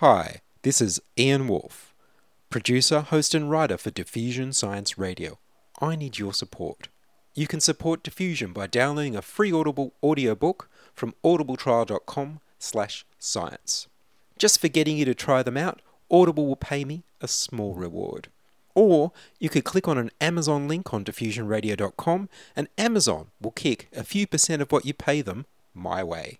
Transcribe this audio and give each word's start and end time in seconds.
Hi, 0.00 0.42
this 0.60 0.82
is 0.82 1.00
Ian 1.18 1.48
Woolf, 1.48 1.94
producer, 2.50 3.00
host, 3.00 3.34
and 3.34 3.50
writer 3.50 3.78
for 3.78 3.90
Diffusion 3.90 4.52
Science 4.52 4.98
Radio. 4.98 5.38
I 5.80 5.96
need 5.96 6.18
your 6.18 6.34
support. 6.34 6.88
You 7.34 7.46
can 7.46 7.60
support 7.60 8.02
Diffusion 8.02 8.52
by 8.52 8.66
downloading 8.66 9.16
a 9.16 9.22
free 9.22 9.50
Audible 9.50 9.94
audiobook 10.02 10.68
from 10.92 11.14
audibletrial.com 11.24 12.40
slash 12.58 13.06
science. 13.18 13.88
Just 14.36 14.60
for 14.60 14.68
getting 14.68 14.98
you 14.98 15.06
to 15.06 15.14
try 15.14 15.42
them 15.42 15.56
out, 15.56 15.80
Audible 16.10 16.46
will 16.46 16.56
pay 16.56 16.84
me 16.84 17.04
a 17.22 17.26
small 17.26 17.72
reward. 17.72 18.28
Or 18.74 19.12
you 19.40 19.48
could 19.48 19.64
click 19.64 19.88
on 19.88 19.96
an 19.96 20.10
Amazon 20.20 20.68
link 20.68 20.92
on 20.92 21.06
diffusionradio.com 21.06 22.28
and 22.54 22.68
Amazon 22.76 23.28
will 23.40 23.52
kick 23.52 23.88
a 23.96 24.04
few 24.04 24.26
percent 24.26 24.60
of 24.60 24.70
what 24.70 24.84
you 24.84 24.92
pay 24.92 25.22
them 25.22 25.46
my 25.72 26.04
way. 26.04 26.36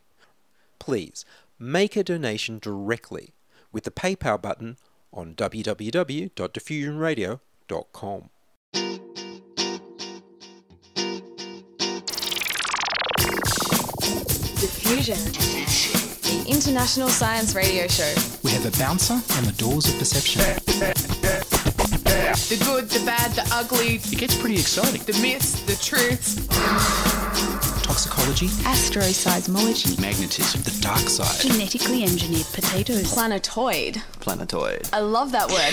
Please 0.78 1.24
make 1.58 1.96
a 1.96 2.04
donation 2.04 2.58
directly 2.58 3.32
with 3.76 3.84
the 3.84 3.90
PayPal 3.90 4.40
button 4.40 4.78
on 5.12 5.34
www.diffusionradio.com. 5.34 8.30
Diffusion. 14.58 15.18
The 16.22 16.46
international 16.48 17.08
science 17.08 17.54
radio 17.54 17.86
show. 17.86 18.10
We 18.42 18.50
have 18.52 18.64
a 18.64 18.70
bouncer 18.78 19.12
on 19.36 19.44
the 19.44 19.52
doors 19.52 19.86
of 19.92 19.98
perception. 19.98 20.40
The 22.48 22.56
good, 22.64 22.88
the 22.88 23.04
bad, 23.04 23.32
the 23.32 23.46
ugly, 23.52 23.96
It 23.96 24.18
gets 24.18 24.34
pretty 24.38 24.54
exciting. 24.54 25.02
the 25.02 25.12
myths, 25.20 25.60
the 25.66 25.76
truths. 25.76 27.05
Toxicology, 27.96 28.48
Asteroseismology. 28.48 29.98
magnetism, 29.98 30.60
the 30.60 30.82
dark 30.82 31.08
side. 31.08 31.40
Genetically 31.40 32.02
engineered 32.02 32.44
potatoes. 32.52 33.10
Planetoid. 33.10 34.02
Planetoid. 34.20 34.90
I 34.92 35.00
love 35.00 35.32
that 35.32 35.48
word. 35.48 35.72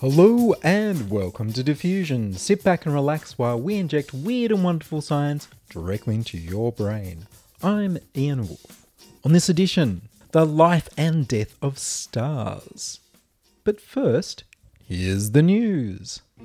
Hello 0.00 0.56
and 0.64 1.08
welcome 1.08 1.52
to 1.52 1.62
Diffusion. 1.62 2.34
Sit 2.34 2.64
back 2.64 2.84
and 2.84 2.92
relax 2.92 3.38
while 3.38 3.60
we 3.60 3.76
inject 3.76 4.12
weird 4.12 4.50
and 4.50 4.64
wonderful 4.64 5.00
science 5.00 5.46
directly 5.70 6.16
into 6.16 6.36
your 6.36 6.72
brain. 6.72 7.28
I'm 7.62 7.98
Ian 8.16 8.48
Woolf. 8.48 8.84
On 9.24 9.30
this 9.30 9.48
edition, 9.48 10.08
the 10.32 10.44
life 10.44 10.88
and 10.96 11.28
death 11.28 11.54
of 11.62 11.78
stars. 11.78 12.98
But 13.62 13.80
first, 13.80 14.42
here's 14.88 15.30
the 15.30 15.42
news. 15.42 16.22
Cry 16.38 16.44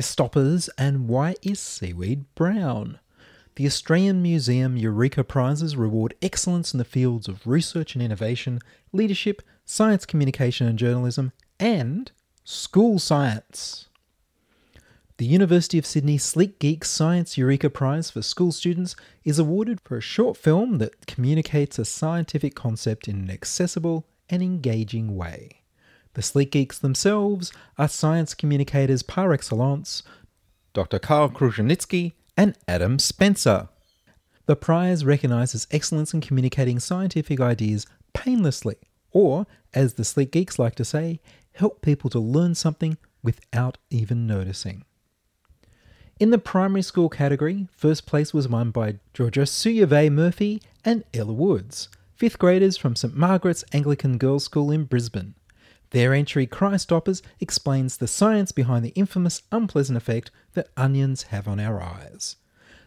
stoppers 0.00 0.70
and 0.78 1.06
why 1.06 1.34
is 1.42 1.60
seaweed 1.60 2.24
brown? 2.34 2.98
The 3.56 3.66
Australian 3.66 4.22
Museum 4.22 4.78
Eureka 4.78 5.22
Prizes 5.22 5.76
reward 5.76 6.14
excellence 6.22 6.72
in 6.72 6.78
the 6.78 6.84
fields 6.86 7.28
of 7.28 7.46
research 7.46 7.94
and 7.94 8.02
innovation, 8.02 8.60
leadership, 8.90 9.42
science 9.66 10.06
communication 10.06 10.66
and 10.66 10.78
journalism, 10.78 11.32
and 11.58 12.10
school 12.44 12.98
science. 12.98 13.89
The 15.20 15.26
University 15.26 15.76
of 15.76 15.84
Sydney 15.84 16.16
Sleek 16.16 16.58
Geek 16.58 16.82
Science 16.82 17.36
Eureka 17.36 17.68
Prize 17.68 18.10
for 18.10 18.22
school 18.22 18.52
students 18.52 18.96
is 19.22 19.38
awarded 19.38 19.78
for 19.82 19.98
a 19.98 20.00
short 20.00 20.38
film 20.38 20.78
that 20.78 21.06
communicates 21.06 21.78
a 21.78 21.84
scientific 21.84 22.54
concept 22.54 23.06
in 23.06 23.16
an 23.16 23.30
accessible 23.30 24.06
and 24.30 24.42
engaging 24.42 25.14
way. 25.14 25.60
The 26.14 26.22
Sleek 26.22 26.52
Geeks 26.52 26.78
themselves 26.78 27.52
are 27.76 27.86
science 27.86 28.32
communicators 28.32 29.02
par 29.02 29.34
excellence, 29.34 30.02
Dr. 30.72 30.98
Karl 30.98 31.28
Kruszelnicki 31.28 32.12
and 32.34 32.56
Adam 32.66 32.98
Spencer. 32.98 33.68
The 34.46 34.56
prize 34.56 35.04
recognises 35.04 35.66
excellence 35.70 36.14
in 36.14 36.22
communicating 36.22 36.80
scientific 36.80 37.42
ideas 37.42 37.86
painlessly, 38.14 38.76
or, 39.10 39.46
as 39.74 39.92
the 39.92 40.04
Sleek 40.04 40.32
Geeks 40.32 40.58
like 40.58 40.76
to 40.76 40.84
say, 40.86 41.20
help 41.52 41.82
people 41.82 42.08
to 42.08 42.18
learn 42.18 42.54
something 42.54 42.96
without 43.22 43.76
even 43.90 44.26
noticing. 44.26 44.86
In 46.20 46.28
the 46.28 46.36
primary 46.36 46.82
school 46.82 47.08
category, 47.08 47.66
first 47.74 48.04
place 48.04 48.34
was 48.34 48.46
won 48.46 48.72
by 48.72 48.98
Georgia 49.14 49.46
Suyave 49.46 50.12
Murphy 50.12 50.60
and 50.84 51.02
Ella 51.14 51.32
Woods, 51.32 51.88
fifth 52.14 52.38
graders 52.38 52.76
from 52.76 52.94
St 52.94 53.16
Margaret's 53.16 53.64
Anglican 53.72 54.18
Girls' 54.18 54.44
School 54.44 54.70
in 54.70 54.84
Brisbane. 54.84 55.32
Their 55.92 56.12
entry, 56.12 56.44
Cry 56.44 56.76
Stoppers, 56.76 57.22
explains 57.40 57.96
the 57.96 58.06
science 58.06 58.52
behind 58.52 58.84
the 58.84 58.90
infamous 58.90 59.44
unpleasant 59.50 59.96
effect 59.96 60.30
that 60.52 60.68
onions 60.76 61.22
have 61.22 61.48
on 61.48 61.58
our 61.58 61.80
eyes. 61.80 62.36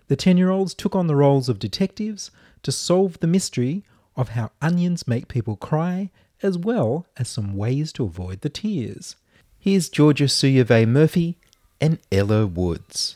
The 0.09 0.15
10 0.15 0.37
year 0.37 0.51
olds 0.51 0.75
took 0.75 0.95
on 0.95 1.07
the 1.07 1.15
roles 1.15 1.49
of 1.49 1.57
detectives 1.57 2.29
to 2.61 2.71
solve 2.71 3.19
the 3.19 3.25
mystery 3.25 3.83
of 4.15 4.29
how 4.29 4.51
onions 4.61 5.07
make 5.07 5.27
people 5.27 5.55
cry, 5.55 6.11
as 6.43 6.55
well 6.55 7.07
as 7.17 7.29
some 7.29 7.57
ways 7.57 7.91
to 7.93 8.03
avoid 8.03 8.41
the 8.41 8.49
tears. 8.49 9.15
Here's 9.57 9.89
Georgia 9.89 10.25
Suyave 10.25 10.87
Murphy 10.87 11.37
and 11.81 11.97
Ella 12.11 12.45
Woods. 12.45 13.15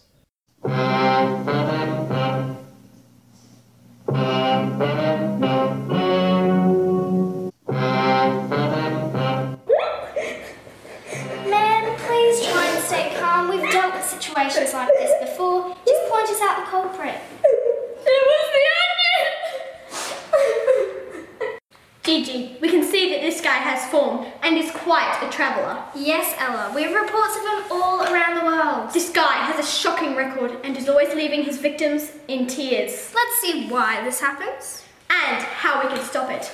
Situations 14.37 14.73
like 14.73 14.89
this 14.99 15.29
before. 15.29 15.75
Just 15.85 16.09
point 16.09 16.29
us 16.29 16.41
out 16.41 16.57
the 16.57 16.69
culprit. 16.69 17.15
It 17.43 18.23
was 18.29 18.45
the 18.55 18.63
onion! 21.43 21.59
Gigi, 22.03 22.57
we 22.61 22.69
can 22.69 22.83
see 22.97 23.11
that 23.11 23.21
this 23.21 23.41
guy 23.41 23.57
has 23.57 23.89
form 23.91 24.25
and 24.41 24.57
is 24.57 24.71
quite 24.71 25.19
a 25.21 25.29
traveller. 25.29 25.83
Yes, 25.95 26.33
Ella. 26.39 26.71
We 26.73 26.81
have 26.83 26.93
reports 26.93 27.35
of 27.37 27.43
him 27.43 27.71
all 27.71 28.01
around 28.01 28.35
the 28.39 28.45
world. 28.45 28.91
This 28.91 29.09
guy 29.11 29.35
has 29.45 29.59
a 29.63 29.69
shocking 29.69 30.15
record 30.15 30.57
and 30.63 30.75
is 30.75 30.89
always 30.89 31.13
leaving 31.13 31.43
his 31.43 31.57
victims 31.57 32.11
in 32.27 32.47
tears. 32.47 33.13
Let's 33.13 33.41
see 33.41 33.67
why 33.69 34.03
this 34.03 34.19
happens. 34.19 34.83
And 35.09 35.43
how 35.43 35.83
we 35.83 35.89
can 35.93 36.03
stop 36.03 36.31
it. 36.31 36.51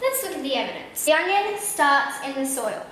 Let's 0.00 0.22
look 0.22 0.36
at 0.36 0.42
the 0.42 0.54
evidence. 0.54 1.04
The 1.04 1.12
onion 1.12 1.58
starts 1.60 2.16
in 2.24 2.34
the 2.34 2.46
soil. 2.46 2.86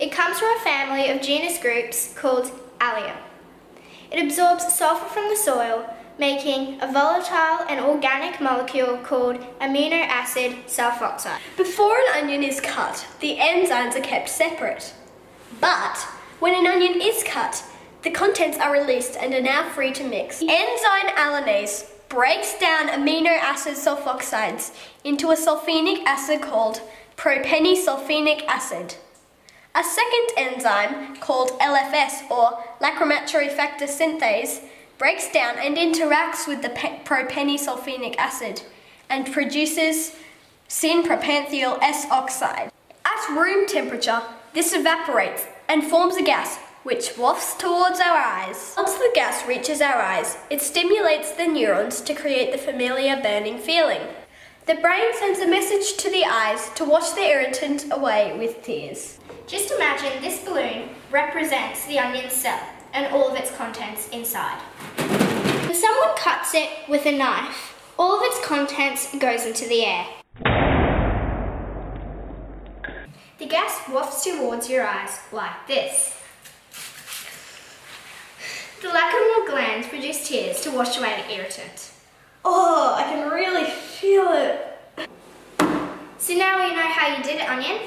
It 0.00 0.10
comes 0.10 0.38
from 0.38 0.56
a 0.56 0.60
family 0.60 1.10
of 1.10 1.20
genus 1.20 1.58
groups 1.58 2.14
called 2.14 2.50
Allium. 2.80 3.16
It 4.10 4.24
absorbs 4.24 4.72
sulfur 4.72 5.06
from 5.06 5.28
the 5.28 5.36
soil, 5.36 5.86
making 6.18 6.80
a 6.80 6.92
volatile 6.92 7.66
and 7.68 7.80
organic 7.80 8.40
molecule 8.40 8.96
called 8.98 9.40
amino 9.60 10.06
acid 10.06 10.52
sulfoxide. 10.66 11.38
Before 11.56 11.96
an 11.96 12.22
onion 12.22 12.42
is 12.42 12.60
cut, 12.60 13.06
the 13.20 13.36
enzymes 13.38 13.96
are 13.96 14.00
kept 14.00 14.28
separate. 14.28 14.94
But 15.60 15.98
when 16.38 16.54
an 16.54 16.66
onion 16.66 17.00
is 17.00 17.22
cut, 17.24 17.64
the 18.02 18.10
contents 18.10 18.58
are 18.58 18.72
released 18.72 19.16
and 19.16 19.32
are 19.32 19.40
now 19.40 19.68
free 19.68 19.92
to 19.92 20.02
mix. 20.02 20.40
The 20.40 20.48
Enzyme 20.50 21.14
alliinase 21.14 21.88
breaks 22.08 22.58
down 22.58 22.88
amino 22.88 23.30
acid 23.30 23.74
sulfoxides 23.74 24.74
into 25.04 25.30
a 25.30 25.36
sulfenic 25.36 26.04
acid 26.04 26.42
called 26.42 26.80
propenesulfenic 27.16 28.44
acid. 28.46 28.96
A 29.74 29.84
second 29.84 30.28
enzyme 30.36 31.16
called 31.16 31.52
LFS 31.60 32.28
or 32.30 32.62
lacrimatory 32.80 33.50
factor 33.50 33.86
synthase 33.86 34.62
breaks 35.02 35.32
down 35.32 35.56
and 35.58 35.76
interacts 35.76 36.46
with 36.46 36.62
the 36.62 36.68
pe- 36.68 37.02
propenesulfenic 37.02 38.14
acid 38.18 38.62
and 39.10 39.32
produces 39.32 40.14
syn-propanethiol 40.68 41.76
S 41.82 42.06
oxide. 42.08 42.70
At 43.04 43.36
room 43.36 43.66
temperature, 43.66 44.22
this 44.54 44.72
evaporates 44.72 45.44
and 45.68 45.82
forms 45.82 46.14
a 46.14 46.22
gas 46.22 46.56
which 46.84 47.18
wafts 47.18 47.56
towards 47.56 47.98
our 47.98 48.16
eyes. 48.16 48.74
Once 48.76 48.94
the 48.94 49.10
gas 49.12 49.44
reaches 49.44 49.80
our 49.80 50.00
eyes, 50.00 50.36
it 50.50 50.60
stimulates 50.60 51.32
the 51.32 51.48
neurons 51.48 52.00
to 52.02 52.14
create 52.14 52.52
the 52.52 52.58
familiar 52.58 53.20
burning 53.20 53.58
feeling. 53.58 54.02
The 54.66 54.76
brain 54.76 55.12
sends 55.18 55.40
a 55.40 55.48
message 55.48 55.96
to 55.96 56.10
the 56.10 56.24
eyes 56.24 56.70
to 56.76 56.84
wash 56.84 57.10
the 57.10 57.26
irritant 57.26 57.86
away 57.90 58.38
with 58.38 58.62
tears. 58.62 59.18
Just 59.48 59.72
imagine 59.72 60.22
this 60.22 60.44
balloon 60.44 60.90
represents 61.10 61.84
the 61.86 61.98
onion 61.98 62.30
cell 62.30 62.60
and 62.92 63.12
all 63.12 63.30
of 63.30 63.36
its 63.36 63.50
contents 63.56 64.08
inside. 64.08 64.60
When 65.66 65.74
someone 65.74 66.16
cuts 66.16 66.54
it 66.54 66.68
with 66.88 67.06
a 67.06 67.12
knife, 67.12 67.92
all 67.98 68.16
of 68.16 68.22
its 68.24 68.46
contents 68.46 69.14
goes 69.18 69.46
into 69.46 69.66
the 69.68 69.84
air. 69.84 70.06
The 73.38 73.46
gas 73.46 73.88
wafts 73.88 74.24
towards 74.24 74.68
your 74.68 74.86
eyes 74.86 75.18
like 75.32 75.66
this. 75.66 76.18
The 78.82 78.88
lacrimal 78.88 79.46
glands 79.48 79.88
produce 79.88 80.28
tears 80.28 80.60
to 80.62 80.70
wash 80.70 80.98
away 80.98 81.22
the 81.26 81.34
irritant. 81.34 81.92
Oh, 82.44 82.94
I 82.98 83.04
can 83.04 83.30
really 83.30 83.64
feel 83.70 84.26
it. 84.32 85.08
So 86.18 86.34
now 86.34 86.58
we 86.58 86.74
know 86.74 86.82
how 86.82 87.16
you 87.16 87.22
did 87.22 87.40
it, 87.40 87.48
Onion. 87.48 87.80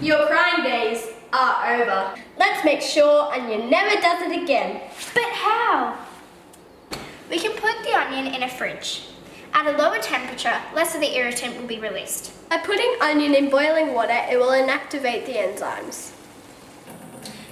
Your 0.00 0.26
crying 0.26 0.64
days 0.64 1.08
are 1.32 1.74
over. 1.74 2.14
Let's 2.38 2.64
make 2.64 2.80
sure 2.80 3.32
Onion 3.32 3.70
never 3.70 4.00
does 4.00 4.22
it 4.22 4.42
again. 4.42 4.80
But 5.14 5.30
how? 5.32 5.96
We 7.30 7.38
can 7.38 7.52
put 7.52 7.82
the 7.82 7.94
onion 7.94 8.34
in 8.34 8.42
a 8.42 8.48
fridge. 8.48 9.08
At 9.54 9.66
a 9.66 9.76
lower 9.76 9.98
temperature, 9.98 10.60
less 10.74 10.94
of 10.94 11.00
the 11.00 11.14
irritant 11.16 11.58
will 11.58 11.66
be 11.66 11.78
released. 11.78 12.32
By 12.48 12.58
putting 12.58 12.94
onion 13.00 13.34
in 13.34 13.50
boiling 13.50 13.94
water, 13.94 14.18
it 14.30 14.38
will 14.38 14.50
inactivate 14.50 15.26
the 15.26 15.34
enzymes. 15.34 16.12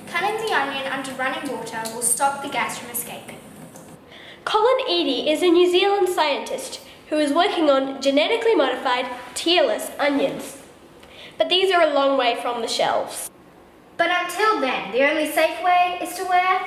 Cutting 0.06 0.36
the 0.36 0.54
onion 0.54 0.90
under 0.90 1.12
running 1.12 1.50
water 1.52 1.80
will 1.94 2.02
stop 2.02 2.42
the 2.42 2.48
gas 2.48 2.78
from 2.78 2.90
escaping. 2.90 3.38
Colin 4.44 4.88
Eady 4.88 5.30
is 5.30 5.42
a 5.42 5.50
New 5.50 5.70
Zealand 5.70 6.08
scientist 6.08 6.80
who 7.08 7.16
is 7.18 7.32
working 7.32 7.70
on 7.70 8.00
genetically 8.00 8.54
modified 8.54 9.06
tearless 9.34 9.90
onions. 9.98 10.58
But 11.38 11.48
these 11.48 11.70
are 11.72 11.82
a 11.82 11.94
long 11.94 12.18
way 12.18 12.38
from 12.40 12.60
the 12.60 12.68
shelves. 12.68 13.30
But 14.00 14.10
until 14.10 14.62
then, 14.62 14.92
the 14.92 15.10
only 15.10 15.30
safe 15.30 15.62
way 15.62 15.98
is 16.00 16.16
to 16.16 16.24
wear. 16.24 16.66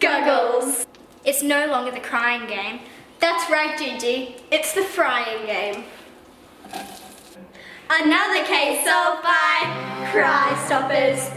Goggles! 0.00 0.86
It's 1.22 1.42
no 1.42 1.66
longer 1.66 1.90
the 1.90 2.00
crying 2.00 2.48
game. 2.48 2.80
That's 3.18 3.50
right, 3.50 3.78
Gigi. 3.78 4.36
It's 4.50 4.72
the 4.72 4.80
frying 4.80 5.44
game. 5.44 5.84
Another 7.90 8.42
case 8.46 8.86
solved 8.86 9.22
by 9.22 10.08
Cry 10.10 10.56
Stoppers. 10.64 11.30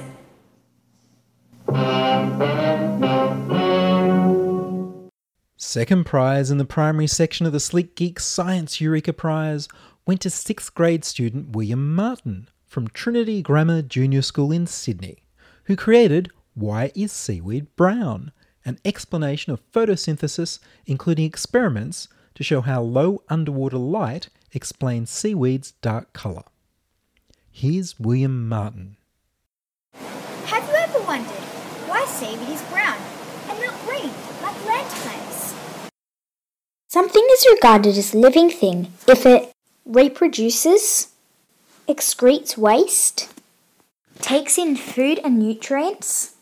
Second 5.57 6.05
prize 6.05 6.49
in 6.49 6.59
the 6.59 6.63
primary 6.63 7.07
section 7.07 7.45
of 7.45 7.51
the 7.51 7.59
Sleek 7.59 7.93
Geek 7.97 8.21
Science 8.21 8.79
Eureka 8.79 9.11
Prize 9.11 9.67
went 10.05 10.21
to 10.21 10.29
6th 10.29 10.73
grade 10.73 11.03
student 11.03 11.53
William 11.53 11.93
Martin 11.93 12.47
from 12.73 12.87
Trinity 12.87 13.43
Grammar 13.43 13.83
Junior 13.83 14.23
School 14.23 14.51
in 14.51 14.65
Sydney, 14.65 15.19
who 15.65 15.75
created 15.75 16.31
Why 16.55 16.91
is 16.95 17.11
Seaweed 17.11 17.67
Brown? 17.75 18.31
An 18.65 18.79
explanation 18.83 19.53
of 19.53 19.61
photosynthesis, 19.71 20.57
including 20.87 21.25
experiments 21.25 22.07
to 22.33 22.43
show 22.43 22.61
how 22.61 22.81
low 22.81 23.21
underwater 23.29 23.77
light 23.77 24.29
explains 24.53 25.11
seaweed's 25.11 25.73
dark 25.83 26.13
colour. 26.13 26.45
Here's 27.51 27.99
William 27.99 28.49
Martin. 28.49 28.97
Have 30.47 30.67
you 30.67 30.73
ever 30.73 30.99
wondered 31.01 31.29
why 31.85 32.03
seaweed 32.05 32.49
is 32.49 32.63
brown 32.63 32.97
and 33.49 33.61
not 33.61 33.79
green 33.85 34.11
like 34.41 34.65
land 34.65 34.89
plants? 34.89 35.53
Something 36.87 37.27
is 37.33 37.45
regarded 37.51 37.95
as 37.95 38.15
a 38.15 38.17
living 38.17 38.49
thing 38.49 38.91
if 39.07 39.27
it 39.27 39.51
reproduces, 39.85 41.12
excretes 41.87 42.57
waste, 42.57 43.29
takes 44.19 44.57
in 44.57 44.75
food 44.75 45.19
and 45.23 45.37
nutrients, 45.37 46.35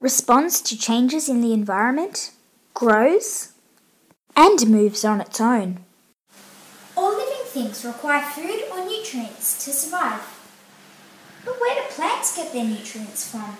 responds 0.00 0.60
to 0.60 0.78
changes 0.78 1.28
in 1.28 1.40
the 1.40 1.52
environment, 1.52 2.32
grows, 2.74 3.52
and 4.36 4.68
moves 4.68 5.04
on 5.04 5.20
its 5.20 5.40
own. 5.40 5.84
All 6.96 7.12
living 7.12 7.44
things 7.46 7.84
require 7.84 8.22
food 8.22 8.64
or 8.70 8.84
nutrients 8.86 9.64
to 9.64 9.70
survive. 9.72 10.20
But 11.44 11.60
where 11.60 11.74
do 11.74 11.88
plants 11.90 12.36
get 12.36 12.52
their 12.52 12.64
nutrients 12.64 13.30
from? 13.30 13.56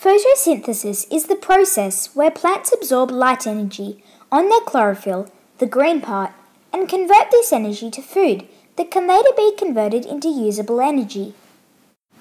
Photosynthesis 0.00 1.06
is 1.12 1.26
the 1.26 1.36
process 1.36 2.14
where 2.16 2.30
plants 2.30 2.72
absorb 2.72 3.10
light 3.10 3.46
energy 3.46 4.02
on 4.32 4.48
their 4.48 4.60
chlorophyll, 4.60 5.30
the 5.58 5.66
green 5.66 6.00
part, 6.00 6.32
and 6.72 6.88
convert 6.88 7.30
this 7.30 7.52
energy 7.52 7.90
to 7.90 8.00
food 8.00 8.48
that 8.80 8.90
can 8.90 9.06
later 9.06 9.28
be 9.36 9.54
converted 9.58 10.06
into 10.06 10.26
usable 10.26 10.80
energy. 10.80 11.34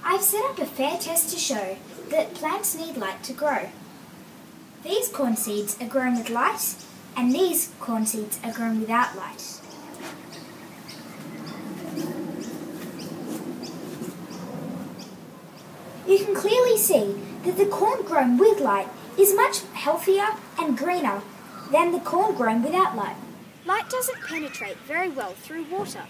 I've 0.04 0.22
set 0.22 0.44
up 0.44 0.60
a 0.60 0.66
fair 0.66 0.98
test 1.00 1.30
to 1.30 1.40
show 1.40 1.78
that 2.10 2.34
plants 2.34 2.76
need 2.76 2.98
light 2.98 3.24
to 3.24 3.32
grow. 3.32 3.70
These 4.84 5.08
corn 5.08 5.38
seeds 5.38 5.78
are 5.80 5.88
grown 5.88 6.18
with 6.18 6.30
light, 6.30 6.76
and 7.16 7.34
these 7.34 7.72
corn 7.80 8.06
seeds 8.06 8.42
are 8.44 8.52
grown 8.52 8.82
without 8.82 9.16
light. 9.16 9.62
You 16.06 16.26
can 16.26 16.36
clearly 16.36 16.76
see 16.76 17.16
that 17.46 17.56
the 17.56 17.68
corn 17.68 18.02
grown 18.02 18.38
with 18.38 18.60
light 18.60 18.90
is 19.18 19.34
much 19.34 19.62
healthier 19.72 20.28
and 20.60 20.78
greener 20.78 21.22
than 21.72 21.94
the 21.94 22.02
corn 22.02 22.36
grown 22.36 22.62
without 22.62 22.98
light. 22.98 23.16
Light 23.66 23.90
doesn't 23.90 24.28
penetrate 24.28 24.76
very 24.80 25.08
well 25.08 25.32
through 25.32 25.64
water. 25.64 26.04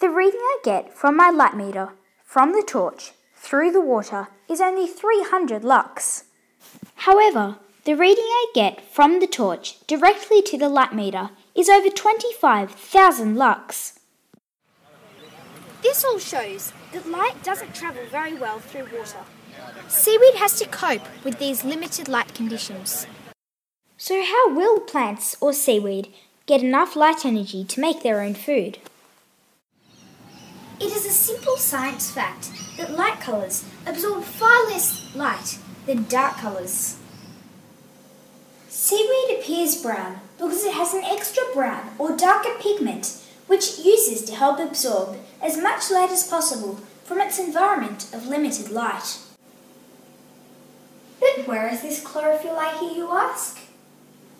The 0.00 0.08
reading 0.08 0.40
I 0.40 0.58
get 0.64 0.94
from 0.94 1.14
my 1.14 1.28
light 1.28 1.54
meter, 1.54 1.90
from 2.24 2.52
the 2.52 2.64
torch, 2.66 3.12
through 3.36 3.70
the 3.70 3.82
water 3.82 4.28
is 4.48 4.58
only 4.58 4.86
300 4.86 5.62
lux. 5.62 6.24
However, 6.94 7.58
the 7.84 7.96
reading 7.96 8.24
I 8.24 8.46
get 8.54 8.80
from 8.80 9.20
the 9.20 9.26
torch 9.26 9.76
directly 9.86 10.40
to 10.40 10.56
the 10.56 10.70
light 10.70 10.94
meter 10.94 11.28
is 11.54 11.68
over 11.68 11.90
25,000 11.90 13.36
lux. 13.36 13.98
This 15.82 16.02
all 16.02 16.18
shows 16.18 16.72
that 16.92 17.10
light 17.10 17.42
doesn't 17.42 17.74
travel 17.74 18.02
very 18.10 18.32
well 18.32 18.58
through 18.58 18.88
water. 18.96 19.20
Seaweed 19.88 20.36
has 20.36 20.58
to 20.60 20.66
cope 20.66 21.06
with 21.24 21.38
these 21.38 21.62
limited 21.62 22.08
light 22.08 22.32
conditions. 22.32 23.06
So, 23.98 24.24
how 24.24 24.54
will 24.54 24.80
plants 24.80 25.36
or 25.42 25.52
seaweed 25.52 26.08
get 26.46 26.62
enough 26.62 26.96
light 26.96 27.26
energy 27.26 27.64
to 27.64 27.80
make 27.80 28.02
their 28.02 28.22
own 28.22 28.32
food? 28.32 28.78
It 30.80 30.92
is 30.92 31.04
a 31.04 31.10
simple 31.10 31.58
science 31.58 32.10
fact 32.10 32.50
that 32.78 32.96
light 32.96 33.20
colours 33.20 33.64
absorb 33.86 34.24
far 34.24 34.66
less 34.68 35.14
light 35.14 35.58
than 35.84 36.04
dark 36.04 36.38
colours. 36.38 36.96
Seaweed 38.68 39.38
appears 39.38 39.82
brown 39.82 40.20
because 40.38 40.64
it 40.64 40.72
has 40.72 40.94
an 40.94 41.04
extra 41.04 41.42
brown 41.52 41.90
or 41.98 42.16
darker 42.16 42.54
pigment 42.58 43.22
which 43.46 43.78
it 43.78 43.84
uses 43.84 44.24
to 44.24 44.34
help 44.34 44.58
absorb 44.58 45.18
as 45.42 45.58
much 45.58 45.90
light 45.90 46.10
as 46.10 46.26
possible 46.26 46.80
from 47.04 47.20
its 47.20 47.38
environment 47.38 48.06
of 48.14 48.28
limited 48.28 48.70
light. 48.70 49.18
But 51.18 51.46
where 51.46 51.68
is 51.68 51.82
this 51.82 52.02
chlorophyll, 52.02 52.56
I 52.56 52.78
hear 52.78 52.92
you 52.92 53.10
ask? 53.10 53.58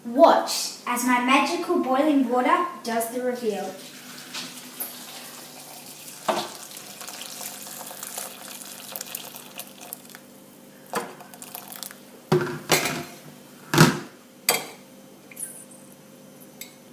Watch 0.07 0.77
as 0.87 1.05
my 1.05 1.21
magical 1.23 1.81
boiling 1.81 2.31
water 2.31 2.67
does 2.83 3.11
the 3.13 3.23
reveal. 3.23 3.75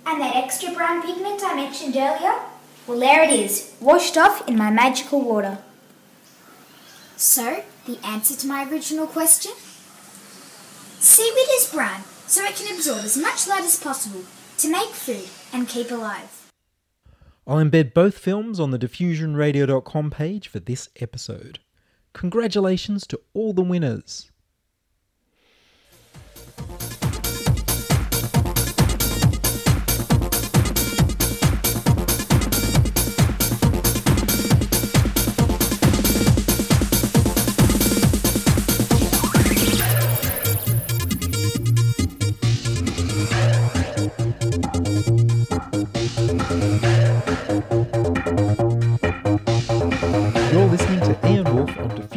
And 0.10 0.22
that 0.22 0.36
extra 0.36 0.72
brown 0.74 1.01
pigment 1.01 1.44
I 1.44 1.54
mentioned 1.79 1.96
earlier? 1.96 2.39
Well, 2.88 3.00
there 3.00 3.24
it 3.24 3.31
is, 3.31 3.75
washed 3.79 4.17
off 4.17 4.48
in 4.48 4.57
my 4.57 4.72
magical 4.72 5.22
water. 5.22 5.60
So, 7.15 7.63
the 7.86 8.00
answer 8.05 8.36
to 8.36 8.48
my 8.48 8.69
original 8.69 9.07
question? 9.07 9.51
Seaweed 11.00 11.50
is 11.60 11.72
brown, 11.72 12.03
so 12.25 12.43
it 12.43 12.55
can 12.55 12.74
absorb 12.74 13.03
as 13.03 13.17
much 13.17 13.48
light 13.48 13.63
as 13.63 13.79
possible 13.79 14.24
to 14.60 14.72
make 14.72 14.89
food 14.89 15.29
and 15.53 15.67
keep 15.67 15.91
alive. 15.91 16.50
I'll 17.46 17.63
embed 17.63 17.93
both 17.93 18.17
films 18.17 18.60
on 18.60 18.72
the 18.72 18.79
diffusionradio.com 18.79 20.12
page 20.12 20.48
for 20.48 20.60
this 20.60 20.89
episode. 21.00 21.60
Congratulations 22.13 23.05
to 23.07 23.22
all 23.34 23.53
the 23.53 23.62
winners. 23.62 24.31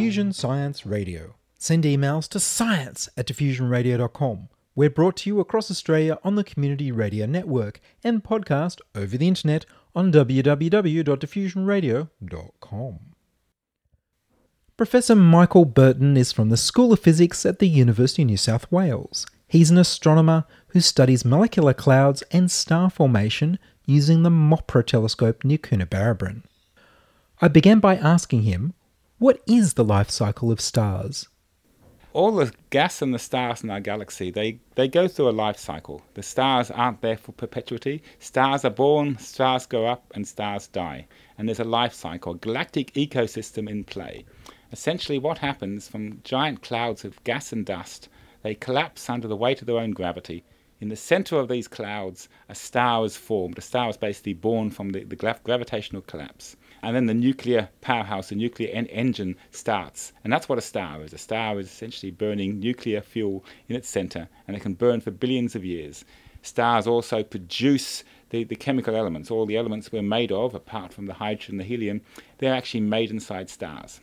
Diffusion 0.00 0.32
Science 0.32 0.86
Radio. 0.86 1.34
Send 1.58 1.84
emails 1.84 2.26
to 2.30 2.40
science 2.40 3.10
at 3.18 3.26
diffusionradio.com. 3.26 4.48
We're 4.74 4.88
brought 4.88 5.18
to 5.18 5.28
you 5.28 5.40
across 5.40 5.70
Australia 5.70 6.18
on 6.24 6.36
the 6.36 6.42
Community 6.42 6.90
Radio 6.90 7.26
Network 7.26 7.82
and 8.02 8.24
podcast 8.24 8.80
over 8.94 9.18
the 9.18 9.28
internet 9.28 9.66
on 9.94 10.10
www.diffusionradio.com. 10.10 12.98
Professor 14.78 15.14
Michael 15.14 15.66
Burton 15.66 16.16
is 16.16 16.32
from 16.32 16.48
the 16.48 16.56
School 16.56 16.94
of 16.94 17.00
Physics 17.00 17.44
at 17.44 17.58
the 17.58 17.68
University 17.68 18.22
of 18.22 18.28
New 18.28 18.38
South 18.38 18.72
Wales. 18.72 19.26
He's 19.46 19.70
an 19.70 19.76
astronomer 19.76 20.46
who 20.68 20.80
studies 20.80 21.26
molecular 21.26 21.74
clouds 21.74 22.22
and 22.30 22.50
star 22.50 22.88
formation 22.88 23.58
using 23.84 24.22
the 24.22 24.30
MOPRA 24.30 24.86
telescope 24.86 25.44
near 25.44 25.58
Coonabarabran. 25.58 26.44
I 27.42 27.48
began 27.48 27.80
by 27.80 27.96
asking 27.96 28.44
him, 28.44 28.72
what 29.20 29.40
is 29.46 29.74
the 29.74 29.84
life 29.84 30.08
cycle 30.10 30.50
of 30.50 30.62
stars? 30.62 31.28
all 32.12 32.32
the 32.32 32.52
gas 32.70 33.02
and 33.02 33.14
the 33.14 33.18
stars 33.18 33.62
in 33.62 33.70
our 33.70 33.78
galaxy, 33.80 34.30
they, 34.30 34.58
they 34.74 34.88
go 34.88 35.06
through 35.06 35.28
a 35.28 35.30
life 35.30 35.58
cycle. 35.58 36.02
The 36.14 36.22
stars 36.22 36.70
aren't 36.70 37.02
there 37.02 37.16
for 37.16 37.32
perpetuity. 37.32 38.02
Stars 38.18 38.64
are 38.64 38.70
born, 38.70 39.18
stars 39.18 39.66
go 39.66 39.86
up, 39.86 40.10
and 40.14 40.26
stars 40.26 40.66
die. 40.66 41.06
And 41.38 41.46
there's 41.46 41.60
a 41.60 41.64
life 41.64 41.92
cycle, 41.92 42.32
a 42.32 42.38
galactic 42.38 42.92
ecosystem 42.94 43.68
in 43.68 43.84
play. 43.84 44.24
Essentially, 44.72 45.18
what 45.18 45.38
happens 45.38 45.86
from 45.86 46.20
giant 46.24 46.62
clouds 46.62 47.04
of 47.04 47.22
gas 47.22 47.52
and 47.52 47.64
dust, 47.64 48.08
they 48.42 48.54
collapse 48.54 49.10
under 49.10 49.28
the 49.28 49.36
weight 49.36 49.60
of 49.60 49.66
their 49.66 49.78
own 49.78 49.90
gravity. 49.90 50.42
In 50.80 50.88
the 50.88 50.96
center 50.96 51.38
of 51.38 51.48
these 51.48 51.68
clouds, 51.68 52.28
a 52.48 52.54
star 52.54 53.04
is 53.04 53.16
formed. 53.16 53.58
A 53.58 53.60
star 53.60 53.90
is 53.90 53.98
basically 53.98 54.32
born 54.32 54.70
from 54.70 54.90
the, 54.90 55.04
the 55.04 55.16
gravitational 55.44 56.02
collapse 56.02 56.56
and 56.82 56.96
then 56.96 57.06
the 57.06 57.14
nuclear 57.14 57.68
powerhouse, 57.80 58.28
the 58.28 58.34
nuclear 58.34 58.70
en- 58.72 58.86
engine 58.86 59.36
starts. 59.50 60.12
And 60.24 60.32
that's 60.32 60.48
what 60.48 60.58
a 60.58 60.62
star 60.62 61.02
is. 61.02 61.12
A 61.12 61.18
star 61.18 61.58
is 61.58 61.66
essentially 61.66 62.10
burning 62.10 62.58
nuclear 62.58 63.00
fuel 63.00 63.44
in 63.68 63.76
its 63.76 63.88
center, 63.88 64.28
and 64.46 64.56
it 64.56 64.60
can 64.60 64.74
burn 64.74 65.00
for 65.00 65.10
billions 65.10 65.54
of 65.54 65.64
years. 65.64 66.04
Stars 66.42 66.86
also 66.86 67.22
produce 67.22 68.02
the, 68.30 68.44
the 68.44 68.56
chemical 68.56 68.96
elements, 68.96 69.30
all 69.30 69.44
the 69.44 69.56
elements 69.56 69.92
we're 69.92 70.02
made 70.02 70.32
of, 70.32 70.54
apart 70.54 70.92
from 70.92 71.06
the 71.06 71.14
hydrogen 71.14 71.58
the 71.58 71.64
helium, 71.64 72.00
they're 72.38 72.54
actually 72.54 72.80
made 72.80 73.10
inside 73.10 73.50
stars. 73.50 74.00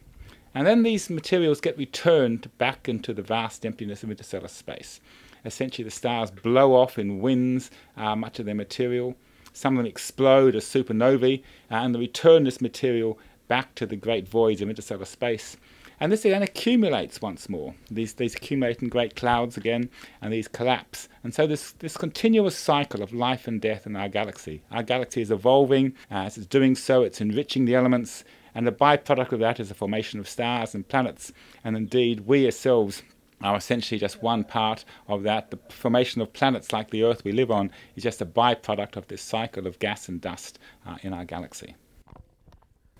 And 0.53 0.65
then 0.67 0.83
these 0.83 1.09
materials 1.09 1.61
get 1.61 1.77
returned 1.77 2.49
back 2.57 2.89
into 2.89 3.13
the 3.13 3.21
vast 3.21 3.65
emptiness 3.65 4.03
of 4.03 4.11
interstellar 4.11 4.47
space. 4.47 4.99
Essentially, 5.45 5.83
the 5.83 5.91
stars 5.91 6.31
blow 6.31 6.73
off 6.73 6.99
in 6.99 7.19
winds 7.19 7.71
uh, 7.95 8.15
much 8.15 8.39
of 8.39 8.45
their 8.45 8.55
material 8.55 9.15
some 9.57 9.75
of 9.75 9.77
them 9.83 9.89
explode 9.89 10.55
as 10.55 10.65
supernovae, 10.65 11.41
uh, 11.71 11.75
and 11.75 11.95
they 11.95 11.99
return 11.99 12.43
this 12.43 12.61
material 12.61 13.17
back 13.47 13.73
to 13.73 13.87
the 13.87 13.95
great 13.95 14.27
voids 14.27 14.61
of 14.61 14.69
interstellar 14.69 15.05
space. 15.05 15.57
And 15.99 16.11
this 16.11 16.21
then 16.21 16.43
accumulates 16.43 17.23
once 17.23 17.49
more. 17.49 17.73
These, 17.89 18.13
these 18.13 18.35
accumulate 18.35 18.83
in 18.83 18.89
great 18.89 19.15
clouds 19.15 19.57
again, 19.57 19.89
and 20.21 20.31
these 20.31 20.47
collapse. 20.47 21.09
And 21.23 21.33
so 21.33 21.47
this, 21.47 21.71
this 21.71 21.97
continuous 21.97 22.55
cycle 22.55 23.01
of 23.01 23.13
life 23.13 23.47
and 23.47 23.59
death 23.59 23.87
in 23.87 23.95
our 23.95 24.07
galaxy. 24.07 24.61
Our 24.69 24.83
galaxy 24.83 25.23
is 25.23 25.31
evolving. 25.31 25.93
Uh, 26.11 26.25
as 26.25 26.37
it's 26.37 26.45
doing 26.45 26.75
so, 26.75 27.01
it's 27.01 27.19
enriching 27.19 27.65
the 27.65 27.73
elements, 27.73 28.23
and 28.53 28.67
the 28.67 28.71
byproduct 28.71 29.31
of 29.31 29.39
that 29.39 29.59
is 29.59 29.69
the 29.69 29.75
formation 29.75 30.19
of 30.19 30.29
stars 30.29 30.75
and 30.75 30.87
planets. 30.87 31.33
And 31.63 31.75
indeed, 31.75 32.27
we 32.27 32.45
ourselves 32.45 33.01
are 33.41 33.55
essentially 33.55 33.99
just 33.99 34.21
one 34.21 34.43
part 34.43 34.85
of 35.07 35.23
that. 35.23 35.51
The 35.51 35.59
formation 35.69 36.21
of 36.21 36.33
planets 36.33 36.71
like 36.71 36.89
the 36.89 37.03
Earth 37.03 37.23
we 37.23 37.31
live 37.31 37.51
on 37.51 37.71
is 37.95 38.03
just 38.03 38.21
a 38.21 38.25
byproduct 38.25 38.95
of 38.95 39.07
this 39.07 39.21
cycle 39.21 39.67
of 39.67 39.79
gas 39.79 40.09
and 40.09 40.19
dust 40.19 40.59
uh, 40.85 40.97
in 41.01 41.13
our 41.13 41.25
galaxy. 41.25 41.75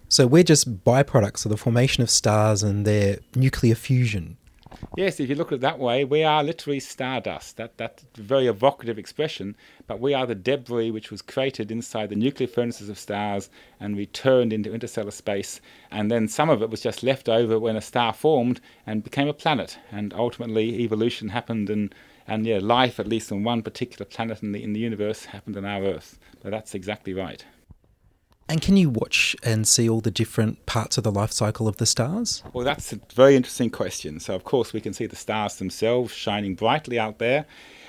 So 0.10 0.26
we're 0.26 0.44
just 0.44 0.84
byproducts 0.86 1.46
of 1.46 1.52
the 1.52 1.58
formation 1.58 2.02
of 2.02 2.10
stars 2.10 2.64
and 2.64 2.86
their 2.86 3.18
nuclear 3.36 3.76
fusion. 3.76 4.38
Yes, 4.96 5.20
if 5.20 5.30
you 5.30 5.36
look 5.36 5.52
at 5.52 5.56
it 5.56 5.62
that 5.62 5.80
way, 5.80 6.04
we 6.04 6.24
are 6.24 6.44
literally 6.44 6.80
stardust. 6.80 7.58
That 7.58 7.78
that's 7.78 8.04
a 8.18 8.22
very 8.22 8.48
evocative 8.48 8.98
expression, 8.98 9.56
but 9.88 10.00
we 10.00 10.14
are 10.14 10.26
the 10.26 10.36
debris 10.36 10.92
which 10.92 11.12
was 11.12 11.22
created 11.22 11.72
inside 11.72 12.10
the 12.10 12.16
nuclear 12.16 12.48
furnaces 12.48 12.90
of 12.90 13.00
stars 13.00 13.50
and 13.80 13.98
returned 13.98 14.54
into 14.54 14.74
interstellar 14.74 15.12
space. 15.12 15.62
And 15.92 16.12
then 16.12 16.28
some 16.28 16.50
of 16.50 16.62
it 16.62 16.70
was 16.70 16.82
just 16.82 17.04
left 17.04 17.30
over 17.30 17.60
when 17.60 17.76
a 17.76 17.82
star 17.82 18.14
formed 18.14 18.60
and 18.86 19.04
became 19.04 19.28
a 19.28 19.34
planet. 19.34 19.78
And 19.92 20.14
ultimately, 20.14 20.82
evolution 20.82 21.30
happened, 21.30 21.70
and 21.70 21.94
and 22.28 22.46
yeah, 22.46 22.60
life, 22.62 23.00
at 23.00 23.08
least 23.08 23.32
on 23.32 23.44
one 23.44 23.64
particular 23.64 24.06
planet 24.06 24.44
in 24.44 24.52
the 24.52 24.64
in 24.64 24.74
the 24.74 24.80
universe, 24.80 25.26
happened 25.26 25.58
on 25.58 25.66
our 25.66 25.84
Earth. 25.84 26.20
But 26.42 26.52
that's 26.52 26.76
exactly 26.76 27.14
right. 27.14 27.46
And 28.50 28.62
can 28.62 28.78
you 28.78 28.90
watch 28.90 29.36
and 29.44 29.68
see 29.68 29.90
all 29.90 30.00
the 30.00 30.12
different 30.12 30.66
parts 30.66 30.98
of 30.98 31.04
the 31.04 31.12
life 31.12 31.32
cycle 31.32 31.68
of 31.68 31.78
the 31.78 31.86
stars? 31.86 32.44
Well, 32.54 32.64
that's 32.64 32.94
a 32.94 33.00
very 33.14 33.36
interesting 33.36 33.70
question. 33.70 34.22
So, 34.22 34.36
of 34.36 34.46
course, 34.46 34.72
we 34.72 34.80
can 34.80 34.94
see 34.94 35.06
the 35.06 35.18
stars 35.18 35.58
themselves 35.58 36.14
shining 36.14 36.56
brightly 36.56 36.98
out 36.98 37.18
there. 37.20 37.46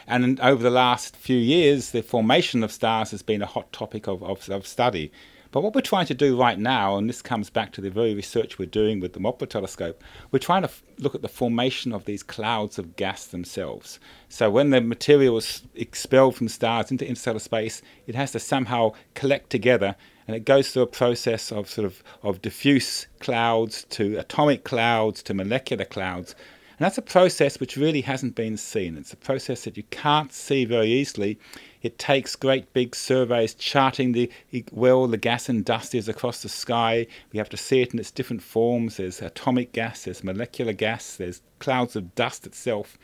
And 0.09 0.41
over 0.41 0.63
the 0.63 0.71
last 0.71 1.15
few 1.15 1.37
years, 1.37 1.93
the 1.93 2.03
formation 2.03 2.65
of 2.65 2.73
stars 2.73 3.13
has 3.13 3.23
been 3.23 3.43
a 3.43 3.47
hot 3.47 3.73
topic 3.73 4.09
of, 4.09 4.23
of, 4.25 4.49
of 4.49 4.67
study. 4.67 5.13
But 5.51 5.63
what 5.63 5.75
we're 5.75 5.81
trying 5.81 6.07
to 6.07 6.15
do 6.15 6.39
right 6.39 6.59
now, 6.59 6.99
and 6.99 7.09
this 7.09 7.23
comes 7.23 7.49
back 7.49 7.73
to 7.73 7.81
the 7.81 7.91
very 7.91 8.15
research 8.15 8.59
we're 8.59 8.67
doing 8.67 9.01
with 9.01 9.15
the 9.15 9.21
MOPRA 9.21 9.49
telescope, 9.49 10.03
we're 10.31 10.39
trying 10.39 10.63
to 10.63 10.69
f- 10.69 10.83
look 10.99 11.15
at 11.15 11.23
the 11.23 11.29
formation 11.29 11.93
of 11.93 12.05
these 12.05 12.23
clouds 12.23 12.79
of 12.79 12.97
gas 12.97 13.27
themselves. 13.27 13.99
So 14.29 14.51
when 14.51 14.71
the 14.71 14.83
material 14.83 15.39
is 15.39 15.63
expelled 15.75 16.37
from 16.37 16.49
stars 16.49 16.91
into 16.91 17.09
interstellar 17.09 17.39
space, 17.39 17.81
it 18.07 18.15
has 18.15 18.33
to 18.33 18.39
somehow 18.39 18.93
collect 19.15 19.49
together 19.49 19.97
and 20.27 20.37
it 20.37 20.45
goes 20.45 20.71
through 20.71 20.83
a 20.83 20.87
process 20.87 21.51
of 21.51 21.71
sort 21.71 21.87
of, 21.87 22.03
of 22.23 22.43
diffuse 22.43 23.07
clouds 23.19 23.85
to 23.89 24.19
atomic 24.19 24.63
clouds 24.63 25.23
to 25.23 25.33
molecular 25.33 25.87
clouds. 25.87 26.35
And 26.79 26.85
that's 26.85 26.99
a 26.99 27.03
process 27.03 27.59
which 27.59 27.77
really 27.77 28.03
hasn't 28.03 28.37
been 28.37 28.57
seen. 28.57 28.97
It's 28.97 29.13
a 29.13 29.17
process 29.17 29.65
that 29.65 29.77
you 29.77 29.83
can't 29.91 30.33
see 30.33 30.65
very 30.65 30.87
easily. 30.87 31.37
It 31.83 31.99
takes 31.99 32.37
great 32.37 32.73
big 32.73 32.95
surveys 32.95 33.53
charting 33.55 34.13
the 34.13 34.31
where 34.71 34.93
all 34.93 35.09
the 35.09 35.17
gas 35.17 35.49
and 35.49 35.65
dust 35.65 35.93
is 35.93 36.09
across 36.09 36.41
the 36.41 36.49
sky. 36.49 37.09
We 37.33 37.39
have 37.39 37.49
to 37.49 37.57
see 37.57 37.81
it 37.81 37.93
in 37.93 37.99
its 37.99 38.13
different 38.13 38.43
forms. 38.43 38.99
There's 38.99 39.21
atomic 39.21 39.73
gas, 39.73 40.05
there's 40.05 40.23
molecular 40.23 40.73
gas, 40.73 41.17
there's 41.17 41.43
clouds 41.59 41.97
of 41.97 42.15
dust 42.15 42.47
itself. 42.47 42.97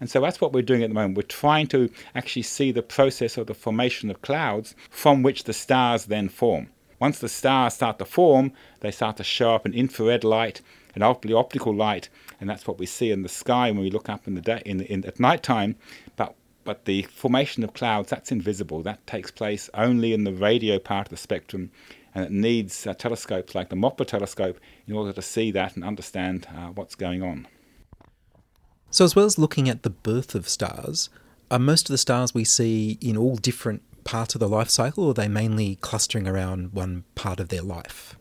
And 0.00 0.10
so 0.10 0.20
that's 0.20 0.40
what 0.40 0.52
we're 0.52 0.62
doing 0.62 0.82
at 0.82 0.90
the 0.90 0.94
moment. 0.94 1.16
We're 1.16 1.22
trying 1.22 1.68
to 1.68 1.90
actually 2.16 2.42
see 2.42 2.72
the 2.72 2.82
process 2.82 3.36
of 3.36 3.46
the 3.46 3.54
formation 3.54 4.10
of 4.10 4.20
clouds 4.22 4.74
from 4.90 5.22
which 5.22 5.44
the 5.44 5.52
stars 5.52 6.06
then 6.06 6.28
form. 6.28 6.70
Once 6.98 7.20
the 7.20 7.28
stars 7.28 7.74
start 7.74 8.00
to 8.00 8.04
form, 8.04 8.52
they 8.80 8.90
start 8.90 9.16
to 9.18 9.24
show 9.24 9.54
up 9.54 9.64
in 9.64 9.74
infrared 9.74 10.24
light 10.24 10.60
and 10.94 11.02
optical 11.02 11.74
light, 11.74 12.08
and 12.42 12.50
that's 12.50 12.66
what 12.66 12.78
we 12.78 12.86
see 12.86 13.12
in 13.12 13.22
the 13.22 13.28
sky 13.28 13.70
when 13.70 13.80
we 13.80 13.90
look 13.90 14.08
up 14.08 14.26
in 14.26 14.34
the 14.34 14.40
day 14.40 14.60
in, 14.66 14.80
in 14.82 15.04
at 15.06 15.20
night 15.20 15.44
time. 15.44 15.76
But 16.16 16.34
but 16.64 16.84
the 16.84 17.02
formation 17.02 17.62
of 17.62 17.72
clouds 17.72 18.10
that's 18.10 18.32
invisible. 18.32 18.82
That 18.82 19.06
takes 19.06 19.30
place 19.30 19.70
only 19.74 20.12
in 20.12 20.24
the 20.24 20.32
radio 20.32 20.80
part 20.80 21.06
of 21.06 21.10
the 21.10 21.16
spectrum, 21.16 21.70
and 22.14 22.24
it 22.24 22.32
needs 22.32 22.84
uh, 22.84 22.94
telescopes 22.94 23.54
like 23.54 23.68
the 23.68 23.76
MOPRA 23.76 24.06
telescope 24.06 24.58
in 24.88 24.94
order 24.94 25.12
to 25.12 25.22
see 25.22 25.52
that 25.52 25.76
and 25.76 25.84
understand 25.84 26.48
uh, 26.54 26.70
what's 26.70 26.96
going 26.96 27.22
on. 27.22 27.46
So, 28.90 29.04
as 29.04 29.14
well 29.14 29.24
as 29.24 29.38
looking 29.38 29.68
at 29.68 29.84
the 29.84 29.90
birth 29.90 30.34
of 30.34 30.48
stars, 30.48 31.10
are 31.48 31.60
most 31.60 31.88
of 31.88 31.94
the 31.94 31.98
stars 31.98 32.34
we 32.34 32.44
see 32.44 32.98
in 33.00 33.16
all 33.16 33.36
different 33.36 33.82
parts 34.02 34.34
of 34.34 34.40
the 34.40 34.48
life 34.48 34.68
cycle, 34.68 35.04
or 35.04 35.10
are 35.12 35.14
they 35.14 35.28
mainly 35.28 35.76
clustering 35.76 36.26
around 36.26 36.72
one 36.72 37.04
part 37.14 37.38
of 37.38 37.50
their 37.50 37.62
life? 37.62 38.16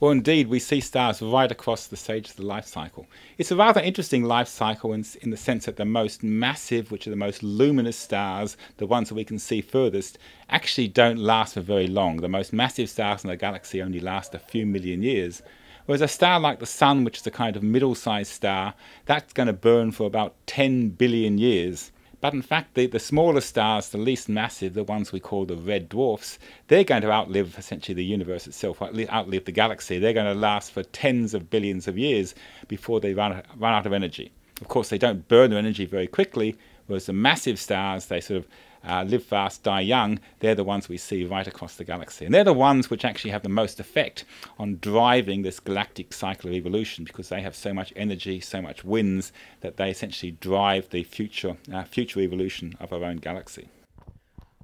Well, 0.00 0.12
indeed, 0.12 0.46
we 0.46 0.60
see 0.60 0.80
stars 0.80 1.20
right 1.20 1.50
across 1.50 1.88
the 1.88 1.96
stage 1.96 2.30
of 2.30 2.36
the 2.36 2.46
life 2.46 2.66
cycle. 2.66 3.08
It's 3.36 3.50
a 3.50 3.56
rather 3.56 3.80
interesting 3.80 4.22
life 4.22 4.46
cycle 4.46 4.92
in, 4.92 5.04
in, 5.22 5.30
the 5.30 5.36
sense 5.36 5.64
that 5.64 5.76
the 5.76 5.84
most 5.84 6.22
massive, 6.22 6.92
which 6.92 7.08
are 7.08 7.10
the 7.10 7.16
most 7.16 7.42
luminous 7.42 7.96
stars, 7.96 8.56
the 8.76 8.86
ones 8.86 9.08
that 9.08 9.16
we 9.16 9.24
can 9.24 9.40
see 9.40 9.60
furthest, 9.60 10.16
actually 10.48 10.86
don't 10.86 11.18
last 11.18 11.54
for 11.54 11.62
very 11.62 11.88
long. 11.88 12.18
The 12.18 12.28
most 12.28 12.52
massive 12.52 12.88
stars 12.88 13.24
in 13.24 13.28
the 13.28 13.36
galaxy 13.36 13.82
only 13.82 13.98
last 13.98 14.36
a 14.36 14.38
few 14.38 14.66
million 14.66 15.02
years, 15.02 15.42
Whereas 15.88 16.02
a 16.02 16.08
star 16.08 16.38
like 16.38 16.58
the 16.58 16.66
Sun, 16.66 17.04
which 17.04 17.16
is 17.16 17.26
a 17.26 17.30
kind 17.30 17.56
of 17.56 17.62
middle 17.62 17.94
sized 17.94 18.30
star, 18.30 18.74
that's 19.06 19.32
going 19.32 19.46
to 19.46 19.54
burn 19.54 19.90
for 19.90 20.06
about 20.06 20.34
10 20.46 20.90
billion 20.90 21.38
years. 21.38 21.92
But 22.20 22.34
in 22.34 22.42
fact, 22.42 22.74
the, 22.74 22.86
the 22.86 22.98
smaller 22.98 23.40
stars, 23.40 23.90
the 23.90 23.98
least 23.98 24.28
massive, 24.28 24.74
the 24.74 24.82
ones 24.82 25.12
we 25.12 25.20
call 25.20 25.44
the 25.44 25.56
red 25.56 25.88
dwarfs, 25.88 26.38
they're 26.66 26.84
going 26.84 27.02
to 27.02 27.12
outlive 27.12 27.56
essentially 27.56 27.94
the 27.94 28.04
universe 28.04 28.46
itself, 28.46 28.82
outlive 28.82 29.44
the 29.44 29.52
galaxy. 29.52 29.98
They're 29.98 30.12
going 30.12 30.32
to 30.32 30.38
last 30.38 30.72
for 30.72 30.82
tens 30.82 31.32
of 31.32 31.50
billions 31.50 31.86
of 31.86 31.96
years 31.96 32.34
before 32.66 32.98
they 33.00 33.14
run, 33.14 33.42
run 33.56 33.74
out 33.74 33.86
of 33.86 33.92
energy. 33.92 34.32
Of 34.60 34.66
course, 34.66 34.88
they 34.88 34.98
don't 34.98 35.28
burn 35.28 35.50
their 35.50 35.58
energy 35.60 35.84
very 35.84 36.08
quickly, 36.08 36.56
whereas 36.86 37.06
the 37.06 37.12
massive 37.12 37.60
stars, 37.60 38.06
they 38.06 38.20
sort 38.20 38.38
of 38.38 38.48
uh, 38.84 39.04
live 39.06 39.24
fast, 39.24 39.62
die 39.62 39.80
young, 39.80 40.18
they're 40.40 40.54
the 40.54 40.64
ones 40.64 40.88
we 40.88 40.96
see 40.96 41.24
right 41.24 41.46
across 41.46 41.76
the 41.76 41.84
galaxy. 41.84 42.24
And 42.24 42.34
they're 42.34 42.44
the 42.44 42.52
ones 42.52 42.90
which 42.90 43.04
actually 43.04 43.30
have 43.30 43.42
the 43.42 43.48
most 43.48 43.80
effect 43.80 44.24
on 44.58 44.78
driving 44.80 45.42
this 45.42 45.60
galactic 45.60 46.12
cycle 46.12 46.50
of 46.50 46.56
evolution 46.56 47.04
because 47.04 47.28
they 47.28 47.42
have 47.42 47.54
so 47.54 47.72
much 47.72 47.92
energy, 47.96 48.40
so 48.40 48.62
much 48.62 48.84
winds, 48.84 49.32
that 49.60 49.76
they 49.76 49.90
essentially 49.90 50.32
drive 50.32 50.90
the 50.90 51.04
future, 51.04 51.56
uh, 51.72 51.84
future 51.84 52.20
evolution 52.20 52.74
of 52.80 52.92
our 52.92 53.04
own 53.04 53.16
galaxy. 53.16 53.68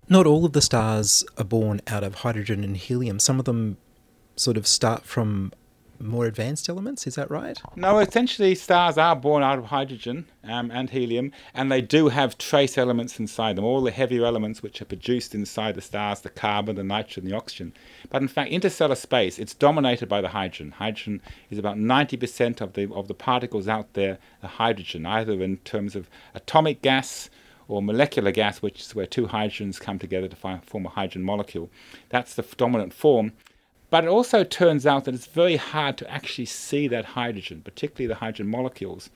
Not 0.08 0.26
all 0.26 0.44
of 0.44 0.52
the 0.52 0.60
stars 0.60 1.24
are 1.38 1.44
born 1.44 1.80
out 1.86 2.04
of 2.04 2.16
hydrogen 2.16 2.62
and 2.62 2.76
helium. 2.76 3.18
Some 3.18 3.38
of 3.38 3.46
them 3.46 3.78
sort 4.36 4.56
of 4.56 4.66
start 4.66 5.04
from 5.04 5.52
more 6.00 6.26
advanced 6.26 6.68
elements. 6.68 7.06
Is 7.06 7.14
that 7.14 7.30
right? 7.30 7.60
No, 7.76 7.98
essentially, 7.98 8.54
stars 8.54 8.98
are 8.98 9.16
born 9.16 9.42
out 9.42 9.58
of 9.58 9.66
hydrogen 9.66 10.26
um, 10.42 10.70
and 10.70 10.90
helium, 10.90 11.32
and 11.54 11.70
they 11.70 11.80
do 11.80 12.08
have 12.08 12.38
trace 12.38 12.76
elements 12.76 13.18
inside 13.18 13.56
them, 13.56 13.64
all 13.64 13.80
the 13.80 13.90
heavier 13.90 14.24
elements 14.24 14.62
which 14.62 14.80
are 14.82 14.86
produced 14.86 15.34
inside 15.34 15.74
the 15.74 15.80
stars 15.80 16.20
the 16.20 16.30
carbon, 16.30 16.76
the 16.76 16.84
nitrogen, 16.84 17.24
the 17.24 17.36
oxygen. 17.36 17.72
But 18.10 18.22
in 18.22 18.28
fact, 18.28 18.50
interstellar 18.50 18.94
space, 18.94 19.38
it's 19.38 19.54
dominated 19.54 20.08
by 20.08 20.20
the 20.20 20.28
hydrogen. 20.28 20.72
Hydrogen 20.72 21.20
is 21.50 21.58
about 21.58 21.76
90% 21.76 22.60
of 22.60 22.74
the, 22.74 22.92
of 22.92 23.08
the 23.08 23.14
particles 23.14 23.68
out 23.68 23.94
there 23.94 24.18
are 24.42 24.48
hydrogen, 24.48 25.06
either 25.06 25.42
in 25.42 25.58
terms 25.58 25.96
of 25.96 26.08
atomic 26.34 26.82
gas 26.82 27.30
or 27.68 27.82
molecular 27.82 28.30
gas, 28.30 28.60
which 28.60 28.80
is 28.80 28.94
where 28.94 29.06
two 29.06 29.26
hydrogens 29.26 29.80
come 29.80 29.98
together 29.98 30.28
to 30.28 30.36
form 30.36 30.86
a 30.86 30.90
hydrogen 30.90 31.22
molecule. 31.22 31.70
That's 32.08 32.34
the 32.34 32.42
dominant 32.56 32.92
form. 32.92 33.32
But 33.94 34.02
it 34.02 34.08
also 34.08 34.42
turns 34.42 34.86
out 34.86 35.04
that 35.04 35.14
it's 35.14 35.28
very 35.28 35.54
hard 35.54 35.96
to 35.98 36.10
actually 36.10 36.46
see 36.46 36.88
that 36.88 37.04
hydrogen, 37.04 37.62
particularly 37.62 38.08
the 38.08 38.16
hydrogen 38.16 38.48
molecules. 38.48 39.08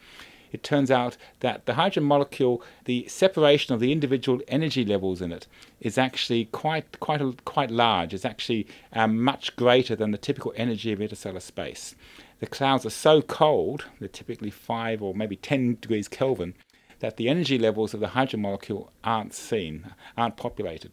It 0.52 0.62
turns 0.62 0.88
out 0.88 1.16
that 1.40 1.66
the 1.66 1.74
hydrogen 1.74 2.04
molecule, 2.04 2.62
the 2.84 3.04
separation 3.08 3.74
of 3.74 3.80
the 3.80 3.90
individual 3.90 4.40
energy 4.46 4.84
levels 4.84 5.20
in 5.20 5.32
it, 5.32 5.48
is 5.80 5.98
actually 5.98 6.44
quite 6.44 7.00
quite 7.00 7.44
quite 7.44 7.72
large. 7.72 8.14
It's 8.14 8.24
actually 8.24 8.68
um, 8.92 9.20
much 9.20 9.56
greater 9.56 9.96
than 9.96 10.12
the 10.12 10.16
typical 10.16 10.52
energy 10.54 10.92
of 10.92 11.00
interstellar 11.00 11.40
space. 11.40 11.96
The 12.38 12.46
clouds 12.46 12.86
are 12.86 12.90
so 12.90 13.20
cold, 13.20 13.86
they're 13.98 14.08
typically 14.08 14.50
five 14.50 15.02
or 15.02 15.12
maybe 15.12 15.34
ten 15.34 15.76
degrees 15.80 16.06
Kelvin, 16.06 16.54
that 17.00 17.16
the 17.16 17.28
energy 17.28 17.58
levels 17.58 17.94
of 17.94 17.98
the 17.98 18.14
hydrogen 18.14 18.42
molecule 18.42 18.92
aren't 19.02 19.34
seen, 19.34 19.90
aren't 20.16 20.36
populated. 20.36 20.92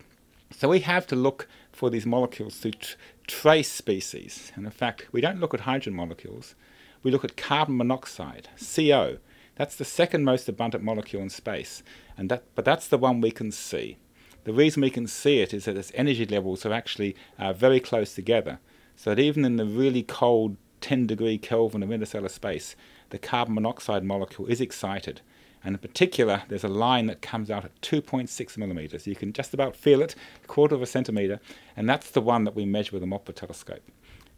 So 0.51 0.69
we 0.69 0.79
have 0.81 1.05
to 1.07 1.15
look 1.15 1.47
for 1.71 1.89
these 1.89 2.05
molecules 2.05 2.59
tr- 2.61 2.95
trace 3.27 3.71
species. 3.71 4.51
And 4.55 4.65
in 4.65 4.71
fact, 4.71 5.07
we 5.11 5.21
don't 5.21 5.39
look 5.39 5.53
at 5.53 5.61
hydrogen 5.61 5.93
molecules, 5.93 6.55
we 7.03 7.11
look 7.11 7.23
at 7.23 7.37
carbon 7.37 7.77
monoxide, 7.77 8.49
CO. 8.59 9.17
That's 9.55 9.75
the 9.75 9.85
second 9.85 10.25
most 10.25 10.49
abundant 10.49 10.83
molecule 10.83 11.21
in 11.21 11.29
space, 11.29 11.83
and 12.17 12.29
that, 12.29 12.43
but 12.55 12.65
that's 12.65 12.87
the 12.87 12.97
one 12.97 13.21
we 13.21 13.31
can 13.31 13.51
see. 13.51 13.97
The 14.43 14.53
reason 14.53 14.81
we 14.81 14.89
can 14.89 15.07
see 15.07 15.39
it 15.39 15.53
is 15.53 15.65
that 15.65 15.77
its 15.77 15.91
energy 15.95 16.25
levels 16.25 16.65
are 16.65 16.73
actually 16.73 17.15
uh, 17.39 17.53
very 17.53 17.79
close 17.79 18.13
together, 18.13 18.59
so 18.95 19.11
that 19.11 19.21
even 19.21 19.45
in 19.45 19.55
the 19.55 19.65
really 19.65 20.03
cold 20.03 20.57
10 20.81 21.07
degree 21.07 21.37
Kelvin 21.37 21.83
of 21.83 21.91
interstellar 21.91 22.29
space, 22.29 22.75
the 23.11 23.17
carbon 23.17 23.55
monoxide 23.55 24.03
molecule 24.03 24.47
is 24.47 24.59
excited 24.59 25.21
and 25.65 25.73
in 25.73 25.79
particular, 25.79 26.43
there's 26.47 26.63
a 26.63 26.69
line 26.69 27.07
that 27.07 27.23
comes 27.23 27.49
out 27.49 27.65
at 27.65 27.81
2.6 27.81 28.57
millimeters. 28.57 29.07
You 29.07 29.15
can 29.15 29.33
just 29.33 29.51
about 29.51 29.75
feel 29.75 30.01
it, 30.03 30.13
a 30.43 30.47
quarter 30.47 30.75
of 30.75 30.83
a 30.83 30.85
centimeter, 30.85 31.39
and 31.75 31.89
that's 31.89 32.11
the 32.11 32.21
one 32.21 32.43
that 32.43 32.55
we 32.55 32.65
measure 32.65 32.91
with 32.91 33.01
the 33.01 33.07
MOPRA 33.07 33.33
telescope. 33.33 33.81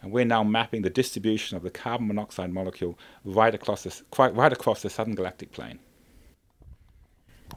And 0.02 0.14
we're 0.14 0.24
now 0.24 0.44
mapping 0.44 0.84
the 0.84 0.90
distribution 0.90 1.58
of 1.58 1.64
the 1.64 1.70
carbon 1.70 2.08
monoxide 2.08 2.54
molecule 2.54 2.98
right 3.26 3.54
across 3.54 3.84
this, 3.84 4.04
right 4.18 4.54
across 4.54 4.82
the 4.82 4.90
southern 4.90 5.16
galactic 5.16 5.52
plane. 5.52 5.80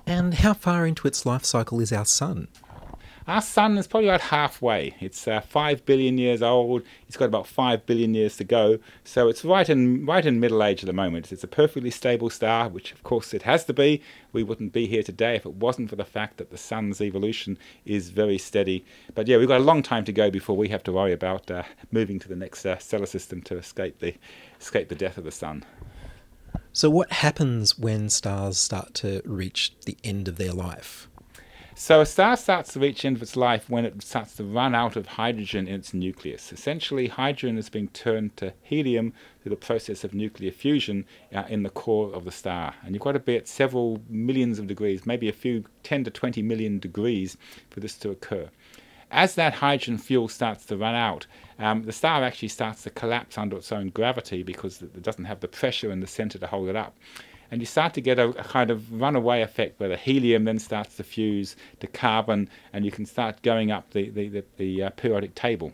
And 0.05 0.35
how 0.35 0.55
far 0.55 0.85
into 0.85 1.07
its 1.07 1.25
life 1.25 1.45
cycle 1.45 1.79
is 1.79 1.93
our 1.93 2.07
sun? 2.07 2.49
Our 3.31 3.41
sun 3.41 3.79
is 3.79 3.87
probably 3.87 4.09
about 4.09 4.23
halfway. 4.23 4.97
It's 4.99 5.29
uh, 5.29 5.41
five 5.41 5.87
billion 5.87 6.19
years 6.19 6.43
old. 6.43 6.83
It's 7.07 7.17
got 7.17 7.27
about 7.27 7.47
five 7.47 7.87
billion 7.87 8.13
years 8.13 8.37
to 8.39 8.45
go. 8.45 8.81
So 9.05 9.29
it's 9.29 9.45
right 9.45 9.69
in 9.69 10.05
right 10.05 10.27
in 10.27 10.41
middle 10.41 10.65
age 10.65 10.83
at 10.83 10.89
the 10.89 10.93
moment. 10.93 11.31
It's 11.31 11.45
a 11.45 11.47
perfectly 11.47 11.93
stable 11.93 12.29
star, 12.29 12.69
which 12.69 12.91
of 12.91 13.05
course 13.05 13.33
it 13.33 13.43
has 13.43 13.65
to 13.67 13.73
be. 13.73 14.03
We 14.33 14.43
wouldn't 14.43 14.73
be 14.73 14.89
here 14.89 15.05
today 15.05 15.37
if 15.37 15.47
it 15.47 15.55
wasn't 15.55 15.91
for 15.91 15.95
the 15.95 16.05
fact 16.05 16.39
that 16.39 16.51
the 16.51 16.59
sun's 16.59 17.01
evolution 17.01 17.57
is 17.85 18.11
very 18.11 18.37
steady. 18.37 18.85
But 19.15 19.29
yeah, 19.29 19.37
we've 19.37 19.47
got 19.47 19.61
a 19.61 19.63
long 19.63 19.85
time 19.85 20.05
to 20.07 20.13
go 20.13 20.29
before 20.29 20.57
we 20.57 20.67
have 20.71 20.83
to 20.83 20.93
worry 20.93 21.13
about 21.13 21.49
uh, 21.53 21.63
moving 21.93 22.19
to 22.19 22.29
the 22.29 22.35
next 22.35 22.67
uh, 22.67 22.79
stellar 22.79 23.07
system 23.07 23.43
to 23.43 23.59
escape 23.59 24.01
the 24.01 24.17
escape 24.61 24.89
the 24.89 24.97
death 24.97 25.19
of 25.19 25.23
the 25.23 25.31
sun. 25.31 25.65
So 26.73 26.91
what 26.91 27.13
happens 27.13 27.79
when 27.79 28.09
stars 28.09 28.59
start 28.59 28.93
to 28.95 29.23
reach 29.25 29.73
the 29.87 29.97
end 30.03 30.27
of 30.27 30.37
their 30.37 30.53
life? 30.53 31.09
So 31.83 32.03
a 32.03 32.05
star 32.05 32.37
starts 32.37 32.75
to 32.75 32.79
reach 32.79 33.07
end 33.07 33.17
of 33.17 33.23
its 33.23 33.37
life 33.37 33.71
when 33.71 33.87
it 33.87 34.03
starts 34.03 34.37
to 34.37 34.45
run 34.45 34.75
out 34.75 34.97
of 34.97 35.07
hydrogen 35.07 35.67
in 35.67 35.77
its 35.77 35.95
nucleus. 35.95 36.53
Essentially, 36.53 37.09
hydrogen 37.09 37.57
is 37.57 37.71
being 37.71 37.89
turned 37.89 38.37
to 38.37 38.53
helium 38.61 39.15
through 39.43 39.49
the 39.49 39.57
process 39.57 40.05
of 40.05 40.13
nuclear 40.13 40.51
fusion 40.51 41.07
uh, 41.35 41.45
in 41.49 41.63
the 41.63 41.71
core 41.71 42.13
of 42.13 42.27
the 42.27 42.33
star. 42.33 42.75
And 42.85 42.95
you've 42.95 43.03
got 43.03 43.13
to 43.13 43.19
be 43.19 43.35
at 43.35 43.49
several 43.49 44.03
millions 44.11 44.59
of 44.59 44.67
degrees, 44.67 45.07
maybe 45.07 45.27
a 45.31 45.33
few 45.33 45.65
10 45.83 46.05
to 46.05 46.11
20 46.11 46.43
million 46.43 46.81
degrees 46.81 47.39
for 47.71 47.81
this 47.81 47.97
to 48.01 48.11
occur. 48.11 48.51
As 49.11 49.35
that 49.37 49.55
hydrogen 49.55 49.97
fuel 49.97 50.29
starts 50.29 50.67
to 50.67 50.77
run 50.77 50.95
out, 50.95 51.27
um, 51.59 51.85
the 51.85 51.93
star 51.93 52.23
actually 52.23 52.49
starts 52.49 52.83
to 52.83 52.91
collapse 52.91 53.39
under 53.39 53.57
its 53.57 53.73
own 53.73 53.89
gravity 53.89 54.43
because 54.43 54.83
it 54.83 55.03
doesn't 55.03 55.25
have 55.25 55.41
the 55.41 55.49
pressure 55.49 55.91
in 55.91 56.01
the 56.01 56.07
center 56.07 56.39
to 56.39 56.47
hold 56.47 56.69
it 56.69 56.76
up 56.76 56.95
and 57.50 57.60
you 57.60 57.67
start 57.67 57.95
to 57.95 58.00
get 58.00 58.19
a, 58.19 58.28
a, 58.28 58.45
kind 58.45 58.71
of 58.71 59.00
runaway 59.00 59.43
effect 59.43 59.80
where 59.80 59.89
the 59.89 59.97
helium 59.97 60.45
then 60.45 60.58
starts 60.58 60.97
to 60.97 61.04
fuse 61.04 61.56
to 61.80 61.86
carbon, 61.86 62.49
and 62.73 62.84
you 62.84 62.91
can 62.91 63.06
start 63.06 63.43
going 63.43 63.71
up 63.71 63.91
the, 63.91 64.10
the, 64.10 64.28
the, 64.28 64.45
the 64.56 64.82
uh, 64.84 64.91
periodic 64.91 65.34
table. 65.34 65.73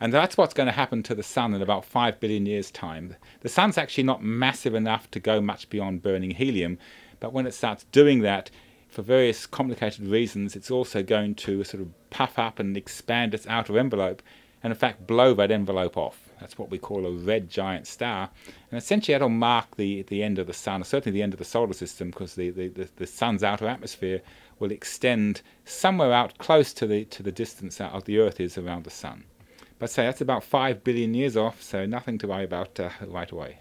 And 0.00 0.12
that's 0.12 0.36
what's 0.36 0.54
going 0.54 0.66
to 0.66 0.72
happen 0.72 1.02
to 1.04 1.14
the 1.14 1.22
sun 1.22 1.54
in 1.54 1.62
about 1.62 1.84
5 1.84 2.20
billion 2.20 2.46
years' 2.46 2.70
time. 2.70 3.16
The 3.40 3.48
sun's 3.48 3.78
actually 3.78 4.04
not 4.04 4.22
massive 4.22 4.74
enough 4.74 5.10
to 5.12 5.20
go 5.20 5.40
much 5.40 5.70
beyond 5.70 6.02
burning 6.02 6.32
helium, 6.32 6.78
but 7.20 7.32
when 7.32 7.46
it 7.46 7.54
starts 7.54 7.84
doing 7.92 8.20
that, 8.20 8.50
for 8.88 9.02
various 9.02 9.46
complicated 9.46 10.06
reasons, 10.06 10.54
it's 10.54 10.70
also 10.70 11.02
going 11.02 11.34
to 11.34 11.64
sort 11.64 11.82
of 11.82 11.88
puff 12.10 12.38
up 12.38 12.58
and 12.58 12.76
expand 12.76 13.34
its 13.34 13.46
outer 13.46 13.78
envelope, 13.78 14.22
and 14.62 14.72
in 14.72 14.78
fact 14.78 15.06
blow 15.06 15.34
that 15.34 15.50
envelope 15.50 15.96
off. 15.96 16.23
That's 16.40 16.58
what 16.58 16.70
we 16.70 16.78
call 16.78 17.06
a 17.06 17.10
red 17.10 17.48
giant 17.48 17.86
star. 17.86 18.30
And 18.70 18.78
essentially, 18.78 19.14
that'll 19.14 19.28
mark 19.28 19.76
the, 19.76 20.02
the 20.02 20.22
end 20.22 20.38
of 20.38 20.46
the 20.46 20.52
sun, 20.52 20.80
or 20.80 20.84
certainly 20.84 21.16
the 21.16 21.22
end 21.22 21.32
of 21.32 21.38
the 21.38 21.44
solar 21.44 21.72
system, 21.72 22.10
because 22.10 22.34
the, 22.34 22.50
the, 22.50 22.68
the, 22.68 22.88
the 22.96 23.06
sun's 23.06 23.42
outer 23.42 23.66
atmosphere 23.66 24.20
will 24.58 24.70
extend 24.70 25.42
somewhere 25.64 26.12
out 26.12 26.38
close 26.38 26.72
to 26.74 26.86
the, 26.86 27.04
to 27.06 27.22
the 27.22 27.32
distance 27.32 27.80
of 27.80 28.04
the 28.04 28.18
Earth 28.18 28.40
is 28.40 28.56
around 28.58 28.84
the 28.84 28.90
sun. 28.90 29.24
But 29.78 29.90
say 29.90 30.04
that's 30.04 30.20
about 30.20 30.44
5 30.44 30.84
billion 30.84 31.14
years 31.14 31.36
off, 31.36 31.62
so 31.62 31.84
nothing 31.86 32.18
to 32.18 32.28
worry 32.28 32.44
about 32.44 32.78
uh, 32.78 32.90
right 33.06 33.30
away. 33.30 33.58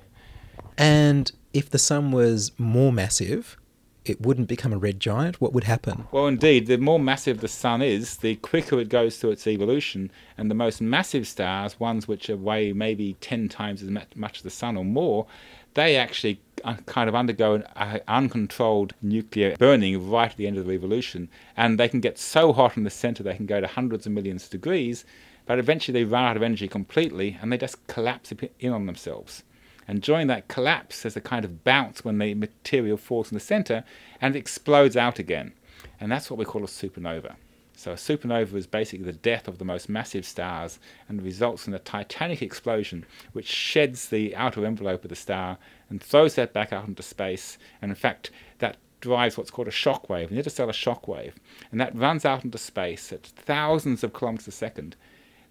And 0.77 1.31
if 1.53 1.69
the 1.69 1.79
sun 1.79 2.11
was 2.11 2.51
more 2.57 2.91
massive, 2.91 3.57
it 4.05 4.21
wouldn't 4.21 4.47
become 4.47 4.73
a 4.73 4.77
red 4.77 4.99
giant, 4.99 5.39
what 5.39 5.53
would 5.53 5.63
happen? 5.63 6.07
Well, 6.11 6.27
indeed, 6.27 6.67
the 6.67 6.77
more 6.77 6.99
massive 6.99 7.39
the 7.39 7.47
sun 7.47 7.81
is, 7.81 8.17
the 8.17 8.35
quicker 8.37 8.79
it 8.79 8.89
goes 8.89 9.17
through 9.17 9.31
its 9.31 9.47
evolution. 9.47 10.11
And 10.37 10.49
the 10.49 10.55
most 10.55 10.81
massive 10.81 11.27
stars, 11.27 11.79
ones 11.79 12.07
which 12.07 12.29
weigh 12.29 12.73
maybe 12.73 13.15
10 13.21 13.49
times 13.49 13.81
as 13.81 13.89
much 13.89 14.37
as 14.37 14.41
the 14.41 14.49
sun 14.49 14.77
or 14.77 14.85
more, 14.85 15.25
they 15.73 15.95
actually 15.95 16.39
kind 16.85 17.09
of 17.09 17.15
undergo 17.15 17.55
an 17.55 17.63
uh, 17.75 17.99
uncontrolled 18.07 18.93
nuclear 19.01 19.55
burning 19.57 20.09
right 20.09 20.31
at 20.31 20.37
the 20.37 20.47
end 20.47 20.57
of 20.57 20.65
the 20.65 20.73
evolution. 20.73 21.29
And 21.57 21.79
they 21.79 21.89
can 21.89 21.99
get 21.99 22.17
so 22.17 22.53
hot 22.53 22.77
in 22.77 22.83
the 22.83 22.89
center 22.89 23.23
they 23.23 23.35
can 23.35 23.45
go 23.45 23.61
to 23.61 23.67
hundreds 23.67 24.05
of 24.05 24.11
millions 24.11 24.45
of 24.45 24.49
degrees, 24.51 25.05
but 25.45 25.59
eventually 25.59 25.93
they 25.93 26.05
run 26.05 26.23
out 26.23 26.37
of 26.37 26.43
energy 26.43 26.67
completely 26.67 27.37
and 27.41 27.51
they 27.51 27.57
just 27.57 27.85
collapse 27.87 28.33
in 28.59 28.71
on 28.71 28.85
themselves. 28.85 29.43
And 29.87 30.01
during 30.01 30.27
that 30.27 30.47
collapse, 30.47 31.01
there's 31.01 31.17
a 31.17 31.21
kind 31.21 31.45
of 31.45 31.63
bounce 31.63 32.03
when 32.03 32.17
the 32.17 32.33
material 32.33 32.97
falls 32.97 33.31
in 33.31 33.35
the 33.35 33.43
center 33.43 33.83
and 34.21 34.35
it 34.35 34.39
explodes 34.39 34.95
out 34.95 35.19
again. 35.19 35.53
And 35.99 36.11
that's 36.11 36.29
what 36.29 36.37
we 36.37 36.45
call 36.45 36.63
a 36.63 36.67
supernova. 36.67 37.35
So 37.75 37.91
a 37.91 37.95
supernova 37.95 38.53
is 38.53 38.67
basically 38.67 39.05
the 39.05 39.13
death 39.13 39.47
of 39.47 39.57
the 39.57 39.65
most 39.65 39.89
massive 39.89 40.25
stars 40.25 40.79
and 41.09 41.21
results 41.21 41.67
in 41.67 41.73
a 41.73 41.79
titanic 41.79 42.41
explosion 42.41 43.05
which 43.33 43.47
sheds 43.47 44.09
the 44.09 44.35
outer 44.35 44.65
envelope 44.65 45.03
of 45.03 45.09
the 45.09 45.15
star 45.15 45.57
and 45.89 46.01
throws 46.01 46.35
that 46.35 46.53
back 46.53 46.71
out 46.71 46.87
into 46.87 47.03
space. 47.03 47.57
And 47.81 47.91
in 47.91 47.95
fact, 47.95 48.31
that 48.59 48.77
drives 49.01 49.37
what's 49.37 49.51
called 49.51 49.67
a 49.67 49.71
shock 49.71 50.09
wave, 50.09 50.31
an 50.31 50.37
interstellar 50.37 50.71
shock 50.71 51.07
wave. 51.07 51.35
And 51.71 51.81
that 51.81 51.95
runs 51.95 52.23
out 52.23 52.45
into 52.45 52.57
space 52.57 53.11
at 53.11 53.23
thousands 53.23 54.03
of 54.03 54.13
kilometers 54.13 54.47
a 54.47 54.51
second 54.51 54.95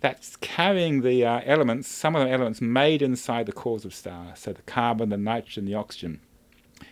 that's 0.02 0.34
carrying 0.36 1.02
the 1.02 1.24
uh, 1.24 1.40
elements, 1.44 1.88
some 1.88 2.16
of 2.16 2.26
the 2.26 2.32
elements 2.32 2.60
made 2.60 3.02
inside 3.02 3.46
the 3.46 3.52
cores 3.52 3.84
of 3.84 3.94
stars, 3.94 4.40
so 4.40 4.52
the 4.52 4.62
carbon, 4.62 5.10
the 5.10 5.16
nitrogen, 5.16 5.64
the 5.64 5.76
oxygen. 5.76 6.20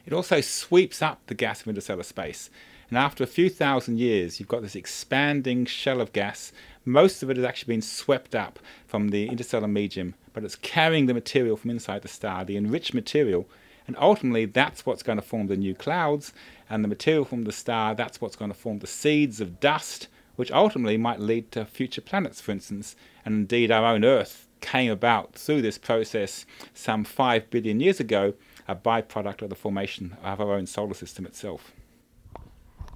It 0.07 0.13
also 0.13 0.41
sweeps 0.41 1.03
up 1.03 1.21
the 1.27 1.35
gas 1.35 1.61
of 1.61 1.69
interstellar 1.69 2.05
space. 2.05 2.51
And 2.89 2.97
after 2.97 3.25
a 3.25 3.27
few 3.27 3.51
thousand 3.51 3.99
years, 3.99 4.39
you've 4.39 4.49
got 4.49 4.63
this 4.63 4.77
expanding 4.77 5.67
shell 5.67 6.01
of 6.01 6.13
gas. 6.13 6.53
Most 6.85 7.23
of 7.23 7.31
it 7.31 7.37
has 7.37 7.45
actually 7.45 7.75
been 7.75 7.83
swept 7.83 8.35
up 8.35 8.61
from 8.87 9.09
the 9.09 9.27
interstellar 9.27 9.69
medium, 9.69 10.15
but 10.33 10.45
it's 10.45 10.57
carrying 10.57 11.07
the 11.07 11.15
material 11.15 11.57
from 11.57 11.71
inside 11.71 12.03
the 12.03 12.09
star, 12.09 12.45
the 12.45 12.57
enriched 12.57 12.95
material. 12.95 13.49
And 13.89 13.97
ultimately, 13.99 14.45
that's 14.45 14.87
what's 14.87 15.03
going 15.03 15.19
to 15.19 15.23
form 15.23 15.49
the 15.49 15.57
new 15.57 15.75
clouds. 15.75 16.33
And 16.69 16.85
the 16.85 16.89
material 16.89 17.25
from 17.25 17.43
the 17.43 17.53
star, 17.53 17.95
that's 17.97 18.21
what's 18.21 18.37
going 18.37 18.53
to 18.53 18.57
form 18.57 18.79
the 18.79 18.87
seeds 18.87 19.41
of 19.41 19.59
dust 19.59 20.07
which 20.41 20.51
ultimately 20.53 20.97
might 20.97 21.21
lead 21.21 21.53
to 21.53 21.67
future 21.67 22.01
planets, 22.01 22.41
for 22.41 22.51
instance. 22.51 22.97
And 23.27 23.35
indeed, 23.35 23.71
our 23.71 23.85
own 23.85 24.07
Earth 24.07 24.49
came 24.63 24.91
about 24.91 25.35
through 25.35 25.61
this 25.61 25.77
process 25.77 26.47
some 26.73 27.05
5 27.05 27.51
billion 27.51 27.79
years 27.79 28.01
ago, 28.01 28.33
a 28.67 28.75
byproduct 28.75 29.43
of 29.43 29.51
the 29.51 29.55
formation 29.55 30.17
of 30.25 30.41
our 30.41 30.55
own 30.55 30.67
solar 30.67 30.95
system 30.95 31.27
itself. 31.27 31.73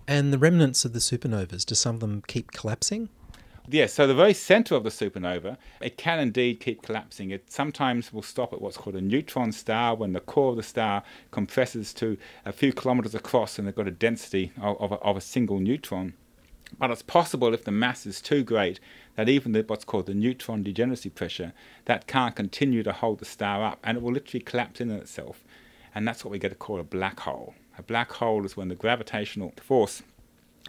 And 0.09 0.33
the 0.33 0.39
remnants 0.39 0.87
of 0.87 0.95
the 0.95 1.01
supernovas, 1.01 1.67
do 1.67 1.75
some 1.75 1.97
of 1.97 2.01
them 2.01 2.23
keep 2.27 2.53
collapsing? 2.53 3.11
Yes, 3.69 3.93
so 3.93 4.07
the 4.07 4.15
very 4.15 4.33
center 4.33 4.75
of 4.75 4.83
the 4.83 4.89
supernova, 4.89 5.59
it 5.83 5.99
can 5.99 6.21
indeed 6.21 6.61
keep 6.61 6.81
collapsing. 6.81 7.31
It 7.31 7.53
sometimes 7.53 8.11
will 8.11 8.23
stop 8.23 8.55
at 8.55 8.63
what's 8.63 8.79
called 8.79 8.97
a 8.97 9.03
neutron 9.03 9.53
star 9.53 9.95
when 9.95 10.15
the 10.15 10.21
core 10.21 10.53
of 10.53 10.57
the 10.57 10.63
star 10.63 11.03
compresses 11.31 11.93
to 11.95 12.17
a 12.47 12.53
few 12.53 12.73
kilometers 12.73 13.15
across 13.15 13.59
and 13.59 13.69
they've 13.69 13.75
got 13.75 13.87
a 13.87 13.91
density 13.91 14.53
of, 14.59 14.81
of, 14.81 14.93
a, 14.93 14.95
of 14.97 15.19
a 15.19 15.21
single 15.21 15.61
neutron. 15.61 16.15
But 16.79 16.91
it's 16.91 17.03
possible 17.03 17.55
if 17.55 17.65
the 17.65 17.71
mass 17.71 18.07
is 18.07 18.21
too 18.21 18.43
great 18.43 18.81
that 19.17 19.29
even 19.29 19.53
the, 19.53 19.63
what's 19.67 19.85
called 19.85 20.07
the 20.07 20.15
neutron 20.15 20.63
degeneracy 20.63 21.11
pressure, 21.11 21.53
that 21.85 22.07
can't 22.07 22.35
continue 22.35 22.83
to 22.83 22.93
hold 22.93 23.19
the 23.21 23.25
star 23.25 23.63
up 23.63 23.79
and 23.85 23.97
it 23.97 24.03
will 24.03 24.13
literally 24.13 24.43
collapse 24.43 24.81
in 24.81 24.91
on 24.91 24.99
itself. 24.99 25.45
And 25.95 26.07
that's 26.07 26.25
what 26.25 26.33
we 26.33 26.39
get 26.39 26.49
to 26.49 26.55
call 26.57 26.81
a 26.81 26.85
black 26.85 27.21
hole. 27.21 27.55
A 27.79 27.83
black 27.83 28.13
hole 28.13 28.45
is 28.45 28.57
when 28.57 28.69
the 28.69 28.75
gravitational 28.75 29.53
force 29.61 30.03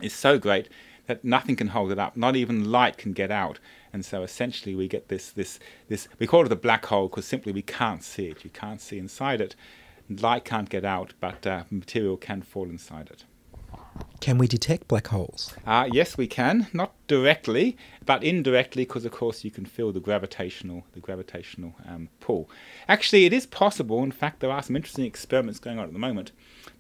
is 0.02 0.14
so 0.14 0.38
great 0.38 0.70
that 1.08 1.24
nothing 1.24 1.56
can 1.56 1.70
hold 1.70 1.92
it 1.92 2.00
up. 2.00 2.18
Not 2.18 2.36
even 2.36 2.72
light 2.72 2.98
can 2.98 3.14
get 3.14 3.32
out. 3.32 3.60
And 3.94 4.04
so 4.04 4.24
essentially 4.24 4.76
we 4.76 4.88
get 4.88 5.08
this, 5.08 5.32
this, 5.32 5.60
this 5.88 6.08
we 6.20 6.28
call 6.28 6.46
it 6.46 6.52
a 6.52 6.56
black 6.56 6.86
hole 6.86 7.08
because 7.08 7.26
simply 7.26 7.52
we 7.52 7.62
can't 7.62 8.04
see 8.04 8.28
it. 8.28 8.44
You 8.44 8.50
can't 8.50 8.82
see 8.82 9.00
inside 9.00 9.42
it. 9.42 9.56
Light 10.10 10.46
can't 10.46 10.70
get 10.70 10.86
out, 10.86 11.14
but 11.20 11.48
uh, 11.48 11.64
material 11.72 12.18
can 12.18 12.42
fall 12.44 12.70
inside 12.70 13.10
it. 13.10 13.24
Can 14.20 14.38
we 14.40 14.48
detect 14.48 14.88
black 14.88 15.08
holes? 15.08 15.54
Uh, 15.68 15.88
yes, 15.92 16.18
we 16.18 16.26
can. 16.26 16.68
Not 16.74 16.94
directly, 17.08 17.78
but 18.06 18.24
indirectly, 18.24 18.84
because 18.84 19.06
of 19.06 19.12
course 19.12 19.44
you 19.44 19.52
can 19.52 19.66
feel 19.66 19.92
the 19.92 20.00
gravitational, 20.00 20.84
the 20.94 21.00
gravitational 21.00 21.76
um, 21.88 22.10
pull. 22.20 22.50
Actually, 22.88 23.26
it 23.26 23.34
is 23.34 23.46
possible. 23.46 24.02
In 24.04 24.12
fact, 24.12 24.40
there 24.40 24.50
are 24.50 24.64
some 24.64 24.76
interesting 24.76 25.06
experiments 25.06 25.60
going 25.60 25.78
on 25.78 25.86
at 25.86 25.94
the 25.94 26.00
moment 26.00 26.32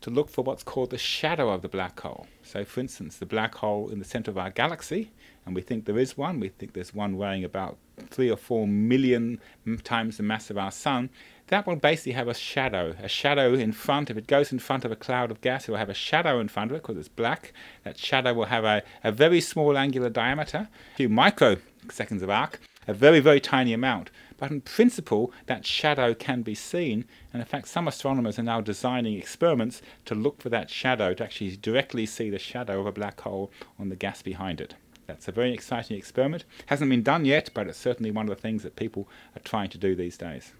to 0.01 0.10
look 0.10 0.30
for 0.30 0.43
what's 0.43 0.63
called 0.63 0.89
the 0.89 0.97
shadow 0.97 1.49
of 1.49 1.62
the 1.62 1.69
black 1.69 1.99
hole. 1.99 2.25
So, 2.41 2.65
for 2.65 2.80
instance, 2.80 3.17
the 3.17 3.25
black 3.25 3.56
hole 3.56 3.89
in 3.89 3.99
the 3.99 4.06
center 4.06 4.32
of 4.32 4.38
our 4.38 4.49
galaxy, 4.49 5.12
and 5.45 5.54
we 5.54 5.62
think 5.62 5.86
there 5.86 5.99
is 5.99 6.17
one. 6.17 6.39
We 6.39 6.49
think 6.49 6.73
there's 6.73 6.95
one 6.95 7.15
weighing 7.15 7.43
about 7.43 7.78
three 8.15 8.32
or 8.32 8.38
four 8.38 8.67
million 8.67 9.39
times 9.84 10.17
the 10.17 10.23
mass 10.23 10.49
of 10.49 10.58
our 10.58 10.71
sun 10.71 11.10
that 11.47 11.67
will 11.67 11.75
basically 11.75 12.13
have 12.13 12.28
a 12.28 12.34
shadow, 12.34 12.95
a 13.04 13.08
shadow 13.08 13.54
in 13.54 13.71
front. 13.71 14.10
If 14.10 14.17
it 14.17 14.25
goes 14.25 14.51
in 14.51 14.58
front 14.58 14.84
of 14.84 14.91
a 14.91 14.95
cloud 14.95 15.30
of 15.30 15.41
gas, 15.41 15.67
it 15.67 15.71
will 15.71 15.78
have 15.78 15.89
a 15.89 15.93
shadow 15.93 16.39
in 16.39 16.47
front 16.47 16.71
of 16.71 16.78
it 16.78 16.82
because 16.82 16.97
it's 16.97 17.08
black. 17.08 17.54
That 17.84 17.99
shadow 17.99 18.34
will 18.34 18.45
have 18.45 18.63
a, 18.63 18.82
a 19.04 19.12
very 19.12 19.41
small 19.41 19.78
angular 19.78 20.10
diameter, 20.10 20.69
a 20.93 20.95
few 20.97 21.08
microseconds 21.08 22.23
of 22.23 22.32
arc, 22.32 22.60
a 22.88 22.93
very, 22.93 23.19
very 23.19 23.39
tiny 23.39 23.73
amount. 23.73 24.10
But 24.38 24.51
in 24.51 24.62
principle, 24.62 25.32
that 25.45 25.65
shadow 25.65 26.13
can 26.13 26.41
be 26.41 26.56
seen, 26.56 27.06
and 27.32 27.41
in 27.41 27.47
fact, 27.47 27.67
some 27.67 27.88
astronomers 27.88 28.39
are 28.39 28.43
now 28.43 28.60
designing 28.60 29.17
experiments 29.17 29.82
to 30.06 30.15
look 30.15 30.41
for 30.41 30.49
that 30.49 30.69
shadow, 30.69 31.13
to 31.13 31.23
actually 31.23 31.56
directly 31.58 32.06
see 32.06 32.30
the 32.30 32.39
shadow 32.39 32.80
of 32.80 32.88
a 32.88 32.91
black 32.91 33.21
hole 33.21 33.51
on 33.80 33.89
the 33.89 33.95
gas 33.95 34.21
behind 34.21 34.60
it. 34.60 34.73
That's 35.07 35.27
a 35.27 35.31
very 35.31 35.53
exciting 35.53 35.97
experiment. 35.97 36.45
Hasn't 36.67 36.89
been 36.89 37.03
done 37.03 37.25
yet, 37.25 37.49
but 37.53 37.67
it's 37.67 37.77
certainly 37.77 38.11
one 38.11 38.29
of 38.29 38.35
the 38.35 38.41
things 38.41 38.63
that 38.63 38.75
people 38.75 39.07
are 39.35 39.41
trying 39.41 39.69
to 39.69 39.77
do 39.77 39.95
these 39.95 40.17
days. 40.17 40.53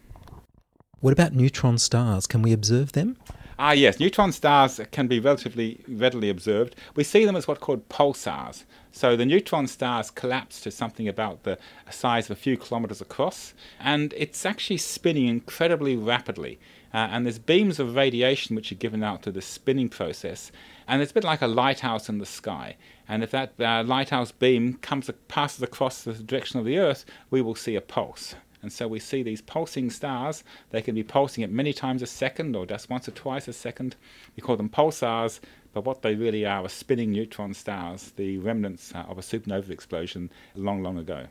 What 1.00 1.14
about 1.14 1.34
neutron 1.34 1.78
stars? 1.78 2.26
Can 2.26 2.42
we 2.42 2.54
observe 2.54 2.94
them? 2.94 3.18
Ah, 3.58 3.72
yes, 3.72 4.00
neutron 4.00 4.34
stars 4.34 4.82
can 4.92 5.08
be 5.08 5.20
relatively 5.20 5.80
readily 5.88 6.30
observed. 6.30 6.76
We 6.96 7.06
see 7.06 7.26
them 7.26 7.38
as 7.38 7.48
what's 7.48 7.62
called 7.62 7.88
pulsars. 7.88 8.66
So 8.92 9.16
the 9.16 9.26
neutron 9.26 9.68
stars 9.68 10.12
collapse 10.12 10.60
to 10.62 10.72
something 10.72 11.08
about 11.08 11.44
the 11.44 11.58
size 11.90 12.30
of 12.30 12.38
a 12.38 12.40
few 12.40 12.58
kilometers 12.58 13.02
across, 13.02 13.54
and 13.80 14.14
it's 14.18 14.46
actually 14.46 14.78
spinning 14.78 15.28
incredibly 15.28 15.96
rapidly. 15.96 16.60
Uh, 16.96 17.10
and 17.12 17.26
there's 17.26 17.40
beams 17.40 17.78
of 17.78 17.94
radiation 17.94 18.56
which 18.56 18.72
are 18.72 18.76
given 18.76 19.04
out 19.04 19.22
to 19.22 19.30
the 19.30 19.42
spinning 19.42 19.90
process, 19.90 20.50
and 20.88 21.02
it's 21.02 21.12
a 21.12 21.14
bit 21.14 21.26
like 21.26 21.42
a 21.42 21.48
lighthouse 21.48 22.08
in 22.08 22.20
the 22.20 22.26
sky. 22.26 22.78
And 23.06 23.22
if 23.22 23.32
that 23.32 23.52
uh, 23.60 23.84
lighthouse 23.84 24.32
beam 24.32 24.76
comes 24.76 25.12
passes 25.28 25.62
across 25.62 26.04
the 26.04 26.14
direction 26.14 26.58
of 26.58 26.66
the 26.66 26.78
Earth, 26.78 27.04
we 27.30 27.42
will 27.42 27.54
see 27.54 27.76
a 27.76 27.82
pulse. 27.82 28.36
And 28.62 28.72
so 28.72 28.88
we 28.88 29.00
see 29.00 29.24
these 29.24 29.42
pulsing 29.42 29.90
stars. 29.90 30.46
They 30.70 30.82
can 30.82 30.96
be 30.96 31.04
pulsing 31.04 31.44
at 31.44 31.52
many 31.52 31.74
times 31.74 32.02
a 32.02 32.08
second 32.08 32.56
or 32.56 32.66
just 32.66 32.90
once 32.90 33.10
or 33.10 33.12
twice 33.12 33.50
a 33.50 33.54
second. 33.54 33.98
We 34.38 34.42
call 34.42 34.56
them 34.56 34.70
pulsars, 34.70 35.42
but 35.74 35.84
what 35.84 36.02
they 36.02 36.16
really 36.16 36.46
are 36.46 36.64
are 36.64 36.70
spinning 36.70 37.12
neutron 37.12 37.54
stars, 37.56 38.14
the 38.16 38.38
remnants 38.38 38.96
uh, 38.96 39.00
of 39.10 39.18
a 39.18 39.22
supernova 39.22 39.70
explosion 39.70 40.32
long, 40.56 40.82
long 40.82 40.98
ago. 40.98 41.28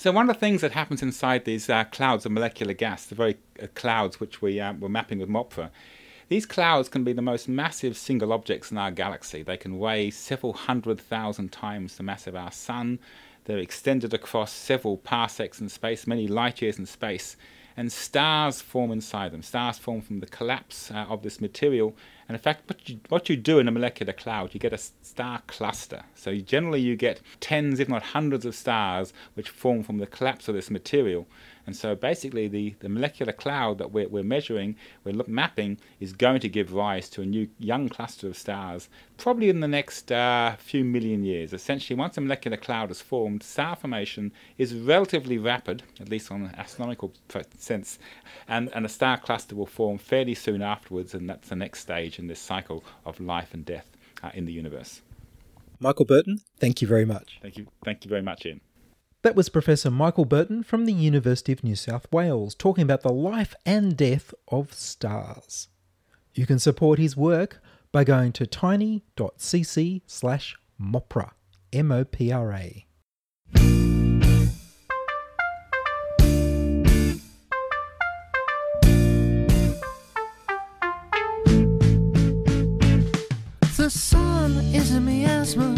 So 0.00 0.10
one 0.12 0.30
of 0.30 0.34
the 0.34 0.40
things 0.40 0.62
that 0.62 0.72
happens 0.72 1.02
inside 1.02 1.44
these 1.44 1.68
uh, 1.68 1.84
clouds 1.84 2.24
of 2.24 2.32
molecular 2.32 2.72
gas, 2.72 3.04
the 3.04 3.14
very 3.14 3.36
uh, 3.62 3.66
clouds 3.74 4.18
which 4.18 4.40
we 4.40 4.58
uh, 4.58 4.72
were 4.72 4.88
mapping 4.88 5.18
with 5.18 5.28
MOPRA, 5.28 5.68
these 6.28 6.46
clouds 6.46 6.88
can 6.88 7.04
be 7.04 7.12
the 7.12 7.20
most 7.20 7.48
massive 7.48 7.98
single 7.98 8.32
objects 8.32 8.70
in 8.70 8.78
our 8.78 8.90
galaxy. 8.90 9.42
They 9.42 9.58
can 9.58 9.78
weigh 9.78 10.10
several 10.10 10.54
hundred 10.54 10.98
thousand 11.02 11.52
times 11.52 11.98
the 11.98 12.02
mass 12.02 12.26
of 12.26 12.34
our 12.34 12.50
Sun. 12.50 12.98
They're 13.44 13.58
extended 13.58 14.14
across 14.14 14.54
several 14.54 14.96
parsecs 14.96 15.60
in 15.60 15.68
space, 15.68 16.06
many 16.06 16.26
light 16.26 16.62
years 16.62 16.78
in 16.78 16.86
space, 16.86 17.36
and 17.76 17.92
stars 17.92 18.62
form 18.62 18.92
inside 18.92 19.32
them. 19.32 19.42
Stars 19.42 19.76
form 19.76 20.00
from 20.00 20.20
the 20.20 20.26
collapse 20.26 20.90
uh, 20.90 21.04
of 21.10 21.22
this 21.22 21.42
material. 21.42 21.94
And 22.30 22.36
in 22.36 22.42
fact, 22.42 22.70
what 22.70 22.88
you, 22.88 23.00
what 23.08 23.28
you 23.28 23.36
do 23.36 23.58
in 23.58 23.66
a 23.66 23.72
molecular 23.72 24.12
cloud, 24.12 24.54
you 24.54 24.60
get 24.60 24.72
a 24.72 24.78
star 24.78 25.42
cluster. 25.48 26.04
So 26.14 26.30
you, 26.30 26.42
generally, 26.42 26.80
you 26.80 26.94
get 26.94 27.20
tens, 27.40 27.80
if 27.80 27.88
not 27.88 28.04
hundreds, 28.04 28.46
of 28.46 28.54
stars 28.54 29.12
which 29.34 29.50
form 29.50 29.82
from 29.82 29.98
the 29.98 30.06
collapse 30.06 30.46
of 30.46 30.54
this 30.54 30.70
material. 30.70 31.26
And 31.66 31.76
so 31.76 31.94
basically, 31.94 32.48
the, 32.48 32.74
the 32.80 32.88
molecular 32.88 33.32
cloud 33.32 33.78
that 33.78 33.92
we're, 33.92 34.08
we're 34.08 34.22
measuring, 34.22 34.76
we're 35.04 35.12
look, 35.12 35.28
mapping, 35.28 35.78
is 35.98 36.12
going 36.12 36.40
to 36.40 36.48
give 36.48 36.72
rise 36.72 37.08
to 37.10 37.22
a 37.22 37.26
new 37.26 37.48
young 37.58 37.88
cluster 37.88 38.28
of 38.28 38.36
stars, 38.36 38.88
probably 39.18 39.50
in 39.50 39.60
the 39.60 39.68
next 39.68 40.10
uh, 40.10 40.54
few 40.58 40.84
million 40.84 41.24
years. 41.24 41.52
Essentially, 41.52 41.98
once 41.98 42.16
a 42.16 42.20
molecular 42.20 42.56
cloud 42.56 42.90
is 42.90 43.00
formed, 43.00 43.42
star 43.42 43.76
formation 43.76 44.32
is 44.56 44.74
relatively 44.74 45.36
rapid, 45.36 45.82
at 46.00 46.08
least 46.08 46.30
on 46.30 46.42
an 46.42 46.54
astronomical 46.56 47.12
sense, 47.58 47.98
and, 48.48 48.70
and 48.74 48.86
a 48.86 48.88
star 48.88 49.18
cluster 49.18 49.54
will 49.54 49.66
form 49.66 49.98
fairly 49.98 50.34
soon 50.34 50.62
afterwards, 50.62 51.12
and 51.12 51.28
that's 51.28 51.48
the 51.48 51.56
next 51.56 51.80
stage 51.80 52.18
in 52.20 52.28
this 52.28 52.40
cycle 52.40 52.84
of 53.04 53.18
life 53.18 53.52
and 53.54 53.64
death 53.64 53.86
uh, 54.22 54.30
in 54.34 54.44
the 54.44 54.52
universe. 54.52 55.02
Michael 55.80 56.04
Burton, 56.04 56.40
thank 56.58 56.82
you 56.82 56.86
very 56.86 57.04
much. 57.04 57.38
Thank 57.42 57.56
you, 57.56 57.66
thank 57.84 58.04
you 58.04 58.08
very 58.08 58.22
much, 58.22 58.46
Ian. 58.46 58.60
That 59.22 59.34
was 59.34 59.48
Professor 59.48 59.90
Michael 59.90 60.24
Burton 60.24 60.62
from 60.62 60.86
the 60.86 60.92
University 60.92 61.52
of 61.52 61.64
New 61.64 61.76
South 61.76 62.06
Wales 62.12 62.54
talking 62.54 62.82
about 62.82 63.02
the 63.02 63.12
life 63.12 63.54
and 63.66 63.96
death 63.96 64.32
of 64.48 64.72
stars. 64.72 65.68
You 66.34 66.46
can 66.46 66.58
support 66.58 66.98
his 66.98 67.16
work 67.16 67.60
by 67.92 68.04
going 68.04 68.32
to 68.32 68.46
tiny.cc 68.46 70.02
slash 70.06 70.56
mopra, 70.80 71.32
M-O-P-R-A. 71.72 72.86
The 83.90 83.98
sun 83.98 84.52
is 84.72 84.94
a 84.94 85.00
miasma 85.00 85.74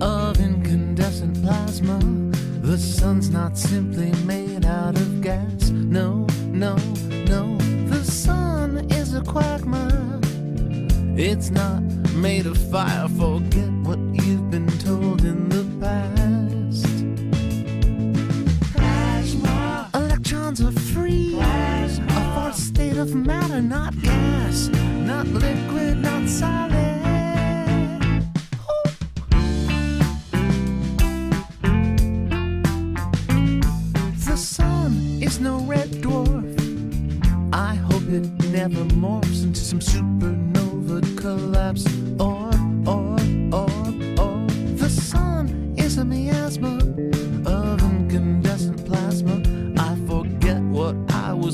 of 0.00 0.38
incandescent 0.38 1.42
plasma. 1.42 1.98
The 2.62 2.78
sun's 2.78 3.28
not 3.28 3.58
simply 3.58 4.12
made 4.24 4.64
out 4.64 4.94
of 4.94 5.20
gas. 5.20 5.70
No, 5.70 6.28
no, 6.46 6.76
no. 7.26 7.56
The 7.88 8.04
sun 8.04 8.86
is 8.92 9.14
a 9.14 9.22
quagmire. 9.22 10.20
It's 11.18 11.50
not 11.50 11.82
made 12.14 12.46
of 12.46 12.56
fire. 12.70 13.08
Forget 13.08 13.79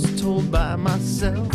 was 0.02 0.20
told 0.20 0.50
by 0.50 0.76
myself. 0.76 1.48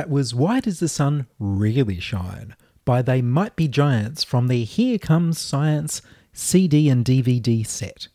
That 0.00 0.08
was 0.08 0.34
Why 0.34 0.60
Does 0.60 0.80
the 0.80 0.88
Sun 0.88 1.26
Really 1.38 2.00
Shine? 2.00 2.56
by 2.86 3.02
They 3.02 3.20
Might 3.20 3.54
Be 3.54 3.68
Giants 3.68 4.24
from 4.24 4.46
their 4.46 4.64
Here 4.64 4.96
Comes 4.98 5.38
Science 5.38 6.00
CD 6.32 6.88
and 6.88 7.04
DVD 7.04 7.66
set. 7.66 8.08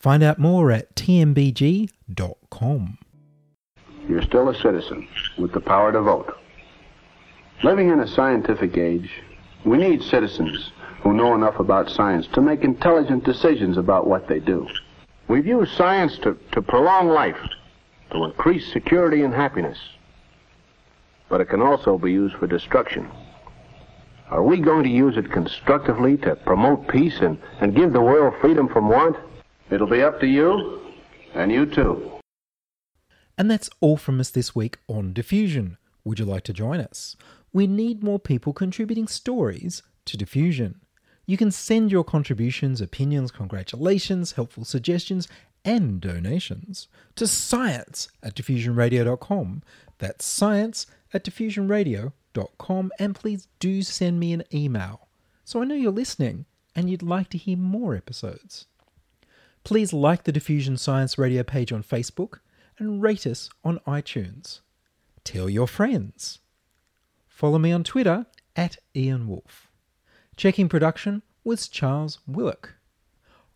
Find 0.00 0.24
out 0.24 0.40
more 0.40 0.72
at 0.72 0.96
tmbg.com. 0.96 1.88
You're 4.08 4.22
still 4.22 4.48
a 4.48 4.54
citizen 4.56 5.06
with 5.38 5.52
the 5.52 5.60
power 5.60 5.92
to 5.92 6.00
vote. 6.00 6.36
Living 7.62 7.90
in 7.90 8.00
a 8.00 8.08
scientific 8.08 8.76
age, 8.76 9.22
we 9.64 9.78
need 9.78 10.02
citizens 10.02 10.72
who 11.02 11.12
know 11.12 11.36
enough 11.36 11.60
about 11.60 11.88
science 11.88 12.26
to 12.32 12.42
make 12.42 12.64
intelligent 12.64 13.22
decisions 13.22 13.78
about 13.78 14.08
what 14.08 14.26
they 14.26 14.40
do. 14.40 14.66
We've 15.28 15.46
used 15.46 15.76
science 15.76 16.18
to, 16.24 16.36
to 16.50 16.60
prolong 16.60 17.06
life, 17.06 17.38
to 18.10 18.24
increase 18.24 18.72
security 18.72 19.22
and 19.22 19.32
happiness. 19.32 19.78
But 21.28 21.40
it 21.40 21.46
can 21.46 21.62
also 21.62 21.98
be 21.98 22.12
used 22.12 22.36
for 22.36 22.46
destruction. 22.46 23.10
Are 24.30 24.42
we 24.42 24.58
going 24.58 24.82
to 24.82 24.90
use 24.90 25.16
it 25.16 25.30
constructively 25.30 26.16
to 26.18 26.34
promote 26.34 26.88
peace 26.88 27.20
and, 27.20 27.38
and 27.60 27.74
give 27.74 27.92
the 27.92 28.00
world 28.00 28.34
freedom 28.40 28.68
from 28.68 28.88
want? 28.88 29.16
It'll 29.70 29.86
be 29.86 30.02
up 30.02 30.20
to 30.20 30.26
you, 30.26 30.80
and 31.34 31.50
you 31.52 31.66
too. 31.66 32.12
And 33.38 33.50
that's 33.50 33.70
all 33.80 33.96
from 33.96 34.18
us 34.18 34.30
this 34.30 34.54
week 34.54 34.78
on 34.88 35.12
Diffusion. 35.12 35.76
Would 36.04 36.18
you 36.18 36.24
like 36.24 36.44
to 36.44 36.52
join 36.52 36.80
us? 36.80 37.16
We 37.52 37.66
need 37.66 38.02
more 38.02 38.18
people 38.18 38.52
contributing 38.52 39.08
stories 39.08 39.82
to 40.06 40.16
Diffusion. 40.16 40.80
You 41.26 41.36
can 41.36 41.50
send 41.50 41.90
your 41.90 42.04
contributions, 42.04 42.80
opinions, 42.80 43.30
congratulations, 43.30 44.32
helpful 44.32 44.64
suggestions, 44.64 45.28
and 45.64 46.00
donations 46.00 46.86
to 47.16 47.26
science 47.26 48.08
at 48.22 48.34
diffusionradio.com. 48.34 49.62
That's 49.98 50.24
science 50.24 50.86
at 51.12 51.24
diffusionradio.com. 51.24 52.92
And 52.98 53.14
please 53.14 53.48
do 53.58 53.82
send 53.82 54.20
me 54.20 54.32
an 54.32 54.44
email 54.52 55.06
so 55.46 55.62
I 55.62 55.64
know 55.64 55.76
you're 55.76 55.92
listening 55.92 56.44
and 56.74 56.90
you'd 56.90 57.04
like 57.04 57.30
to 57.30 57.38
hear 57.38 57.56
more 57.56 57.94
episodes. 57.94 58.66
Please 59.62 59.92
like 59.92 60.24
the 60.24 60.32
Diffusion 60.32 60.76
Science 60.76 61.16
Radio 61.16 61.44
page 61.44 61.72
on 61.72 61.84
Facebook 61.84 62.40
and 62.78 63.00
rate 63.00 63.28
us 63.28 63.48
on 63.64 63.78
iTunes. 63.86 64.60
Tell 65.22 65.48
your 65.48 65.68
friends. 65.68 66.40
Follow 67.28 67.60
me 67.60 67.70
on 67.70 67.84
Twitter 67.84 68.26
at 68.56 68.78
Ian 68.94 69.28
Woolf. 69.28 69.68
Checking 70.36 70.68
production 70.68 71.22
was 71.44 71.68
Charles 71.68 72.18
Willock. 72.26 72.74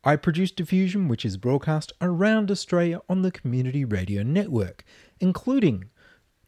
I 0.04 0.14
produce 0.14 0.52
Diffusion, 0.52 1.08
which 1.08 1.24
is 1.24 1.36
broadcast 1.36 1.92
around 2.00 2.52
Australia 2.52 3.00
on 3.08 3.22
the 3.22 3.32
Community 3.32 3.84
Radio 3.84 4.22
Network, 4.22 4.84
including 5.18 5.90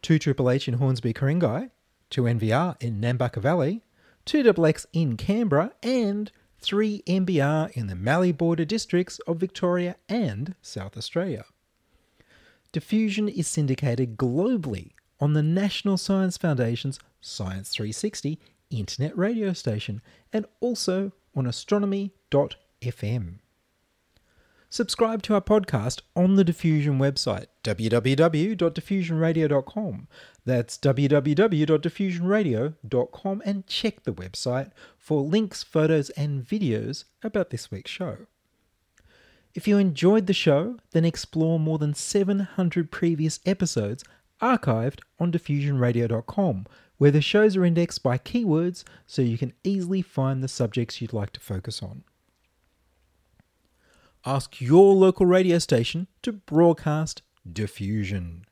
2 0.02 0.18
Triple 0.18 0.50
H 0.50 0.68
in 0.68 0.74
Hornsby 0.74 1.12
Ku-ring-gai, 1.12 1.70
2NVR 2.10 2.76
in 2.82 3.00
Nambucca 3.00 3.40
Valley, 3.40 3.82
2XX 4.26 4.86
in 4.92 5.16
Canberra, 5.16 5.72
and 5.82 6.30
3MBR 6.60 7.70
in 7.72 7.86
the 7.86 7.94
Mallee 7.94 8.32
border 8.32 8.64
districts 8.64 9.18
of 9.20 9.38
Victoria 9.38 9.96
and 10.08 10.54
South 10.60 10.96
Australia. 10.96 11.44
Diffusion 12.72 13.28
is 13.28 13.48
syndicated 13.48 14.16
globally 14.16 14.92
on 15.20 15.34
the 15.34 15.42
National 15.42 15.96
Science 15.96 16.36
Foundation's 16.36 16.98
Science 17.20 17.70
360 17.70 18.38
internet 18.70 19.16
radio 19.16 19.52
station 19.52 20.00
and 20.32 20.46
also 20.60 21.12
on 21.36 21.46
astronomy.fm. 21.46 23.38
Subscribe 24.72 25.22
to 25.24 25.34
our 25.34 25.42
podcast 25.42 26.00
on 26.16 26.36
the 26.36 26.44
Diffusion 26.44 26.98
website, 26.98 27.48
www.diffusionradio.com. 27.62 30.08
That's 30.46 30.78
www.diffusionradio.com 30.78 33.42
and 33.44 33.66
check 33.66 34.04
the 34.04 34.14
website 34.14 34.70
for 34.96 35.20
links, 35.20 35.62
photos, 35.62 36.08
and 36.08 36.42
videos 36.42 37.04
about 37.22 37.50
this 37.50 37.70
week's 37.70 37.90
show. 37.90 38.16
If 39.52 39.68
you 39.68 39.76
enjoyed 39.76 40.26
the 40.26 40.32
show, 40.32 40.78
then 40.92 41.04
explore 41.04 41.60
more 41.60 41.76
than 41.76 41.92
700 41.92 42.90
previous 42.90 43.40
episodes 43.44 44.02
archived 44.40 45.00
on 45.20 45.30
diffusionradio.com, 45.30 46.66
where 46.96 47.10
the 47.10 47.20
shows 47.20 47.58
are 47.58 47.66
indexed 47.66 48.02
by 48.02 48.16
keywords 48.16 48.84
so 49.06 49.20
you 49.20 49.36
can 49.36 49.52
easily 49.64 50.00
find 50.00 50.42
the 50.42 50.48
subjects 50.48 51.02
you'd 51.02 51.12
like 51.12 51.32
to 51.32 51.40
focus 51.40 51.82
on. 51.82 52.04
Ask 54.24 54.60
your 54.60 54.94
local 54.94 55.26
radio 55.26 55.58
station 55.58 56.06
to 56.22 56.30
broadcast 56.30 57.22
Diffusion. 57.50 58.44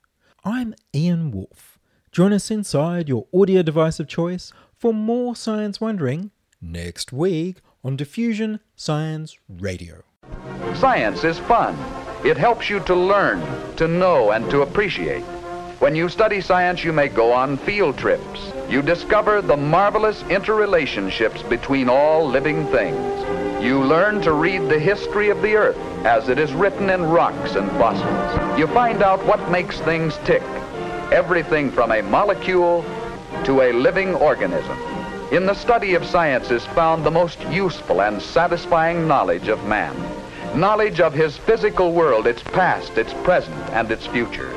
I'm 0.44 0.74
Ian 0.92 1.30
Woolf. 1.30 1.78
Join 2.10 2.32
us 2.32 2.50
inside 2.50 3.08
your 3.08 3.28
audio 3.32 3.62
device 3.62 4.00
of 4.00 4.08
choice 4.08 4.52
for 4.74 4.92
more 4.92 5.36
science 5.36 5.80
wondering 5.80 6.32
next 6.60 7.12
week 7.12 7.58
on 7.84 7.94
Diffusion 7.94 8.58
Science 8.74 9.38
Radio. 9.48 10.02
Science 10.74 11.22
is 11.22 11.38
fun. 11.38 11.78
It 12.26 12.36
helps 12.36 12.68
you 12.68 12.80
to 12.80 12.94
learn, 12.96 13.40
to 13.76 13.86
know, 13.86 14.32
and 14.32 14.50
to 14.50 14.62
appreciate. 14.62 15.22
When 15.78 15.94
you 15.94 16.08
study 16.08 16.40
science, 16.40 16.82
you 16.82 16.92
may 16.92 17.06
go 17.06 17.32
on 17.32 17.56
field 17.56 17.96
trips. 17.96 18.52
You 18.68 18.82
discover 18.82 19.40
the 19.40 19.56
marvelous 19.56 20.24
interrelationships 20.24 21.48
between 21.48 21.88
all 21.88 22.28
living 22.28 22.66
things. 22.72 23.49
You 23.60 23.84
learn 23.84 24.22
to 24.22 24.32
read 24.32 24.70
the 24.70 24.78
history 24.78 25.28
of 25.28 25.42
the 25.42 25.54
earth 25.54 25.76
as 26.06 26.30
it 26.30 26.38
is 26.38 26.54
written 26.54 26.88
in 26.88 27.02
rocks 27.02 27.56
and 27.56 27.70
fossils. 27.72 28.58
You 28.58 28.66
find 28.68 29.02
out 29.02 29.22
what 29.26 29.50
makes 29.50 29.78
things 29.80 30.18
tick. 30.24 30.42
Everything 31.12 31.70
from 31.70 31.92
a 31.92 32.00
molecule 32.00 32.82
to 33.44 33.60
a 33.60 33.72
living 33.72 34.14
organism. 34.14 34.78
In 35.30 35.44
the 35.44 35.54
study 35.54 35.92
of 35.92 36.06
science 36.06 36.50
is 36.50 36.64
found 36.68 37.04
the 37.04 37.10
most 37.10 37.38
useful 37.50 38.00
and 38.00 38.22
satisfying 38.22 39.06
knowledge 39.06 39.48
of 39.48 39.62
man. 39.64 39.94
Knowledge 40.58 41.00
of 41.00 41.12
his 41.12 41.36
physical 41.36 41.92
world, 41.92 42.26
its 42.26 42.42
past, 42.42 42.96
its 42.96 43.12
present, 43.24 43.60
and 43.72 43.90
its 43.90 44.06
future. 44.06 44.50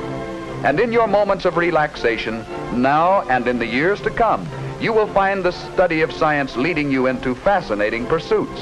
And 0.63 0.79
in 0.79 0.93
your 0.93 1.07
moments 1.07 1.43
of 1.43 1.57
relaxation, 1.57 2.45
now 2.71 3.23
and 3.23 3.49
in 3.49 3.59
the 3.59 3.67
years 3.67 3.99
to 4.03 4.09
come, 4.09 4.47
you 4.79 4.93
will 4.93 5.07
find 5.07 5.43
the 5.43 5.51
study 5.51 6.01
of 6.01 6.13
science 6.13 6.55
leading 6.55 6.89
you 6.89 7.07
into 7.07 7.35
fascinating 7.35 8.05
pursuits. 8.05 8.61